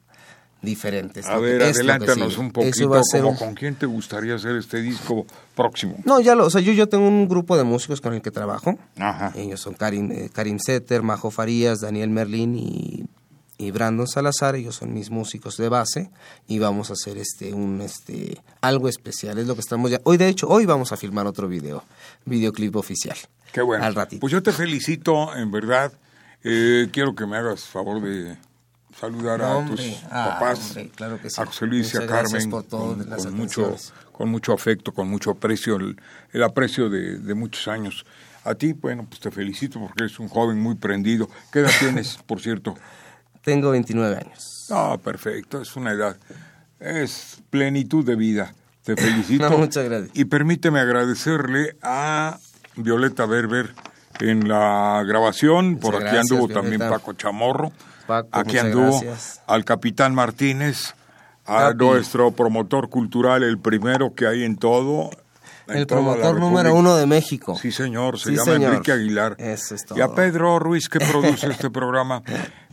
diferente. 0.61 1.21
A 1.25 1.37
ver, 1.37 1.61
adelántanos 1.63 2.37
un 2.37 2.51
poquito, 2.51 3.01
como 3.11 3.35
con 3.35 3.55
quién 3.55 3.75
te 3.75 3.85
gustaría 3.85 4.35
hacer 4.35 4.55
este 4.55 4.81
disco 4.81 5.25
próximo. 5.55 5.95
No, 6.05 6.19
ya 6.19 6.35
lo, 6.35 6.45
o 6.45 6.49
sea, 6.49 6.61
yo, 6.61 6.71
yo 6.73 6.87
tengo 6.87 7.07
un 7.07 7.27
grupo 7.27 7.57
de 7.57 7.63
músicos 7.63 7.99
con 8.01 8.13
el 8.13 8.21
que 8.21 8.31
trabajo. 8.31 8.77
Ajá. 8.97 9.31
Ellos 9.35 9.59
son 9.59 9.73
Karim, 9.73 10.11
eh, 10.11 10.29
Karim 10.31 10.59
Setter, 10.59 11.01
Majo 11.01 11.31
Farías, 11.31 11.79
Daniel 11.81 12.09
Merlín 12.09 12.55
y 12.55 13.00
y 13.61 13.71
Brandon 13.71 14.07
Salazar, 14.07 14.55
ellos 14.55 14.75
son 14.75 14.93
mis 14.93 15.11
músicos 15.11 15.55
de 15.57 15.69
base 15.69 16.09
y 16.47 16.57
vamos 16.57 16.89
a 16.89 16.93
hacer 16.93 17.17
este 17.17 17.53
un 17.53 17.81
este 17.81 18.41
algo 18.59 18.89
especial, 18.89 19.37
es 19.37 19.45
lo 19.45 19.53
que 19.53 19.61
estamos 19.61 19.91
ya. 19.91 20.01
Hoy 20.03 20.17
de 20.17 20.27
hecho, 20.27 20.47
hoy 20.47 20.65
vamos 20.65 20.91
a 20.91 20.97
filmar 20.97 21.27
otro 21.27 21.47
video, 21.47 21.83
videoclip 22.25 22.75
oficial. 22.75 23.17
Qué 23.53 23.61
bueno. 23.61 23.85
Al 23.85 23.93
ratito. 23.93 24.19
Pues 24.19 24.31
yo 24.31 24.41
te 24.41 24.51
felicito, 24.51 25.35
en 25.35 25.51
verdad. 25.51 25.93
Eh, 26.43 26.89
quiero 26.91 27.13
que 27.13 27.27
me 27.27 27.37
hagas 27.37 27.65
favor 27.65 28.01
de 28.01 28.35
saludar 28.99 29.43
a 29.43 29.63
tus 29.65 29.79
ah, 30.09 30.37
papás, 30.39 30.75
claro 30.95 31.21
que 31.21 31.29
sí. 31.29 31.39
a 31.39 31.45
José 31.45 31.67
Luis 31.67 31.93
y 31.93 31.97
a 31.97 32.07
Carmen, 32.07 32.49
por 32.49 32.65
con, 32.67 33.03
con 33.03 33.33
mucho, 33.35 33.75
con 34.11 34.29
mucho 34.29 34.53
afecto, 34.53 34.91
con 34.91 35.07
mucho 35.07 35.31
aprecio, 35.31 35.75
el, 35.75 36.01
el 36.33 36.43
aprecio 36.43 36.89
de, 36.89 37.19
de, 37.19 37.33
muchos 37.35 37.67
años. 37.67 38.05
A 38.43 38.55
ti, 38.55 38.73
bueno, 38.73 39.05
pues 39.07 39.21
te 39.21 39.29
felicito 39.29 39.79
porque 39.79 40.05
eres 40.05 40.19
un 40.19 40.29
joven 40.29 40.59
muy 40.59 40.75
prendido. 40.75 41.29
¿Qué 41.51 41.59
edad 41.59 41.71
tienes, 41.79 42.17
por 42.25 42.41
cierto? 42.41 42.75
Tengo 43.43 43.71
29 43.71 44.15
años. 44.15 44.67
Ah, 44.71 44.97
perfecto, 45.03 45.61
es 45.61 45.75
una 45.75 45.91
edad, 45.91 46.17
es 46.79 47.41
plenitud 47.49 48.05
de 48.05 48.15
vida. 48.15 48.53
Te 48.83 48.95
felicito. 48.97 49.49
no, 49.49 49.57
muchas 49.57 49.85
gracias. 49.85 50.11
Y 50.13 50.25
permíteme 50.25 50.79
agradecerle 50.79 51.75
a 51.81 52.39
Violeta 52.75 53.25
Berber 53.25 53.73
en 54.19 54.47
la 54.47 55.03
grabación, 55.05 55.77
por 55.77 55.95
aquí 55.95 56.15
anduvo 56.15 56.47
también 56.47 56.79
Paco 56.79 57.13
Chamorro, 57.13 57.71
Paco, 58.07 58.29
aquí 58.31 58.57
anduvo 58.57 58.91
gracias. 59.01 59.41
al 59.47 59.65
capitán 59.65 60.13
Martínez, 60.13 60.93
a 61.45 61.73
nuestro 61.73 62.31
promotor 62.31 62.89
cultural, 62.89 63.43
el 63.43 63.57
primero 63.57 64.13
que 64.13 64.27
hay 64.27 64.43
en 64.43 64.57
todo, 64.57 65.09
el 65.71 65.87
promotor 65.87 66.39
número 66.39 66.73
uno 66.75 66.95
de 66.95 67.05
México. 67.05 67.57
Sí, 67.61 67.71
señor, 67.71 68.19
se 68.19 68.29
Sí, 68.29 68.35
llama 68.35 68.53
señor. 68.53 68.71
Enrique 68.73 68.91
Aguilar. 68.91 69.35
Eso 69.37 69.75
es 69.75 69.85
todo. 69.85 69.97
Y 69.97 70.01
a 70.01 70.09
Pedro 70.13 70.59
Ruiz, 70.59 70.87
que 70.89 70.99
produce 70.99 71.47
este 71.47 71.69
programa, 71.71 72.21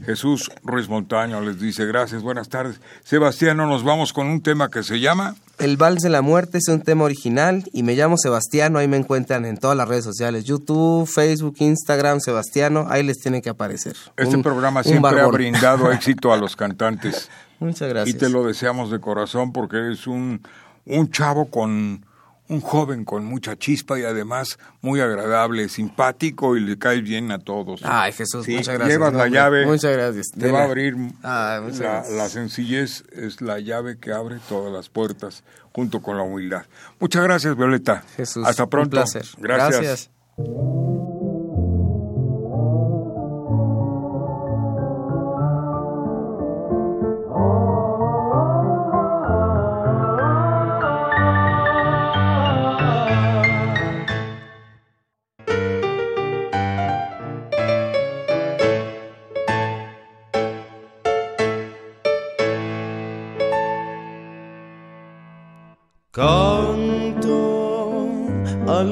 Jesús 0.05 0.51
Ruiz 0.63 0.89
Montaño, 0.89 1.41
les 1.41 1.59
dice 1.61 1.85
gracias, 1.87 2.23
buenas 2.23 2.49
tardes. 2.49 2.81
Sebastián, 3.05 3.57
nos 3.57 3.83
vamos 3.85 4.13
con 4.13 4.27
un 4.27 4.41
tema 4.43 4.69
que 4.71 4.83
se 4.83 5.01
llama... 5.01 5.35
El 5.59 5.77
Vals 5.77 6.03
de 6.03 6.09
la 6.09 6.23
Muerte 6.23 6.59
es 6.59 6.69
un 6.69 6.83
tema 6.83 7.03
original 7.03 7.65
y 7.73 7.83
me 7.83 7.97
llamo 7.97 8.17
Sebastiano, 8.17 8.79
ahí 8.79 8.87
me 8.87 8.97
encuentran 8.97 9.45
en 9.45 9.57
todas 9.57 9.77
las 9.77 9.89
redes 9.89 10.05
sociales, 10.05 10.45
YouTube, 10.45 11.05
Facebook, 11.09 11.57
Instagram, 11.59 12.21
Sebastiano, 12.21 12.87
ahí 12.89 13.03
les 13.03 13.19
tiene 13.19 13.43
que 13.43 13.51
aparecer. 13.51 13.97
Este 14.17 14.37
Un- 14.37 14.43
programa 14.45 14.85
siempre 14.85 15.21
ha 15.21 15.27
brindado 15.27 15.91
éxito 15.93 16.33
a 16.33 16.37
los 16.37 16.55
cantantes. 16.55 17.29
Muchas 17.59 17.89
gracias. 17.89 18.15
Y 18.15 18.19
te 18.19 18.29
lo 18.29 18.45
deseamos 18.45 18.93
de 18.93 19.01
corazón 19.01 19.53
porque 19.53 19.79
eres 19.79 20.07
un, 20.07 20.41
un 20.87 21.11
chavo 21.11 21.51
con... 21.51 22.05
Un 22.49 22.61
joven 22.63 23.05
con 23.05 23.25
mucha 23.27 23.57
chispa 23.57 23.99
y 23.99 24.05
además 24.05 24.59
muy 24.81 25.01
agradable, 25.01 25.69
simpático 25.69 26.57
y 26.57 26.61
le 26.61 26.79
cae 26.79 27.03
bien 27.03 27.31
a 27.31 27.39
todos. 27.39 27.81
Ay, 27.85 28.13
Jesús, 28.13 28.47
Sí, 28.47 28.53
muchas 28.57 28.75
gracias. 28.75 28.89
Llevas 28.89 29.13
la 29.13 29.25
hombre. 29.25 29.39
llave. 29.39 29.67
Muchas 29.67 29.93
gracias. 29.93 30.27
Te 30.39 30.51
va 30.51 30.61
a 30.61 30.65
abrir 30.65 30.95
Ay, 31.23 31.61
muchas 31.61 31.79
la, 31.81 31.89
gracias. 31.93 32.17
la 32.17 32.29
sencillez 32.31 33.05
es 33.13 33.41
la 33.43 33.59
llave 33.61 33.99
que 33.99 34.13
abre 34.13 34.39
todas 34.49 34.73
las 34.73 34.89
puertas 34.89 35.45
junto 35.75 36.01
con 36.01 36.17
la 36.17 36.23
humildad. 36.23 36.63
Muchas 36.99 37.23
gracias, 37.23 37.55
Violeta. 37.57 38.03
Jesús, 38.17 38.47
Hasta 38.47 38.65
un 38.65 38.71
pronto. 38.71 38.91
placer. 38.91 39.27
Gracias. 39.39 40.11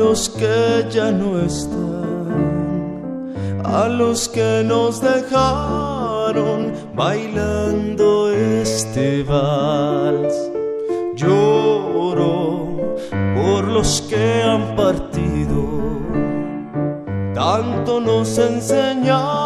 Los 0.08 0.28
que 0.28 0.86
ya 0.88 1.10
no 1.10 1.36
están, 1.40 2.28
a 3.64 3.88
los 3.88 4.28
que 4.28 4.62
nos 4.64 5.00
dejaron 5.00 6.72
bailando 6.94 8.30
este 8.30 9.24
vals. 9.24 10.34
Lloro 11.16 12.96
por 13.34 13.64
los 13.64 14.02
que 14.08 14.42
han 14.44 14.76
partido, 14.76 15.62
tanto 17.34 17.98
nos 18.00 18.38
enseñaron 18.38 19.45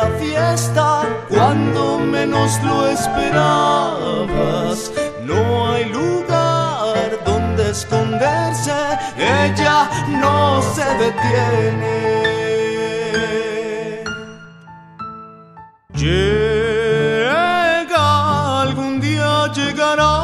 la 0.00 0.08
fiesta 0.18 0.88
cuando 1.28 1.98
menos 1.98 2.58
lo 2.62 2.88
esperabas. 2.88 4.90
No 5.24 5.70
hay 5.70 5.84
lugar 5.86 7.18
donde 7.24 7.70
esconderse, 7.70 8.72
ella 9.16 9.88
no 10.22 10.62
se 10.74 10.84
detiene. 11.04 11.98
Llega, 16.02 18.06
algún 18.62 19.00
día 19.00 19.32
llegará, 19.52 20.16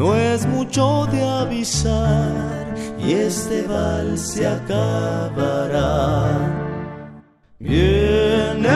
no 0.00 0.08
es 0.14 0.46
mucho 0.46 1.06
de 1.12 1.20
avisar 1.42 2.62
y 2.98 3.14
este 3.14 3.62
vals 3.66 4.20
se 4.32 4.46
acabará. 4.46 5.94
Viene, 7.66 8.68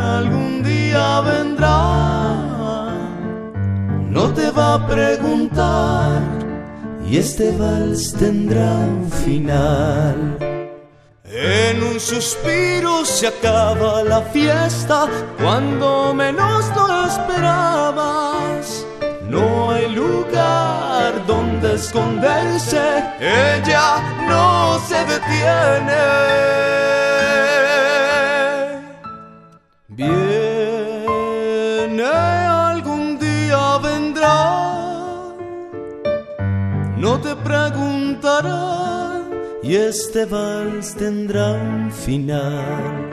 algún 0.00 0.62
día 0.62 1.20
vendrá, 1.20 2.94
no 4.08 4.32
te 4.32 4.50
va 4.50 4.74
a 4.76 4.86
preguntar 4.86 6.22
y 7.06 7.18
este 7.18 7.54
vals 7.58 8.14
tendrá 8.14 8.70
un 8.70 9.10
final. 9.10 10.38
En 11.26 11.82
un 11.82 12.00
suspiro 12.00 13.04
se 13.04 13.26
acaba 13.26 14.02
la 14.02 14.22
fiesta 14.22 15.06
cuando 15.38 16.14
menos 16.14 16.64
lo 16.74 17.06
esperabas. 17.06 18.86
No 19.28 19.72
hay 19.72 19.94
lugar 19.94 21.26
donde 21.26 21.74
esconderse, 21.74 22.80
ella 23.20 24.00
no 24.26 24.80
se 24.88 25.04
detiene. 25.04 26.81
Viene, 29.94 30.12
algún 32.02 33.18
día 33.18 33.76
vendrá, 33.76 35.34
no 36.96 37.20
te 37.20 37.36
preguntará 37.36 39.20
y 39.62 39.76
este 39.76 40.24
vals 40.24 40.94
tendrá 40.94 41.52
un 41.52 41.92
final. 41.92 43.12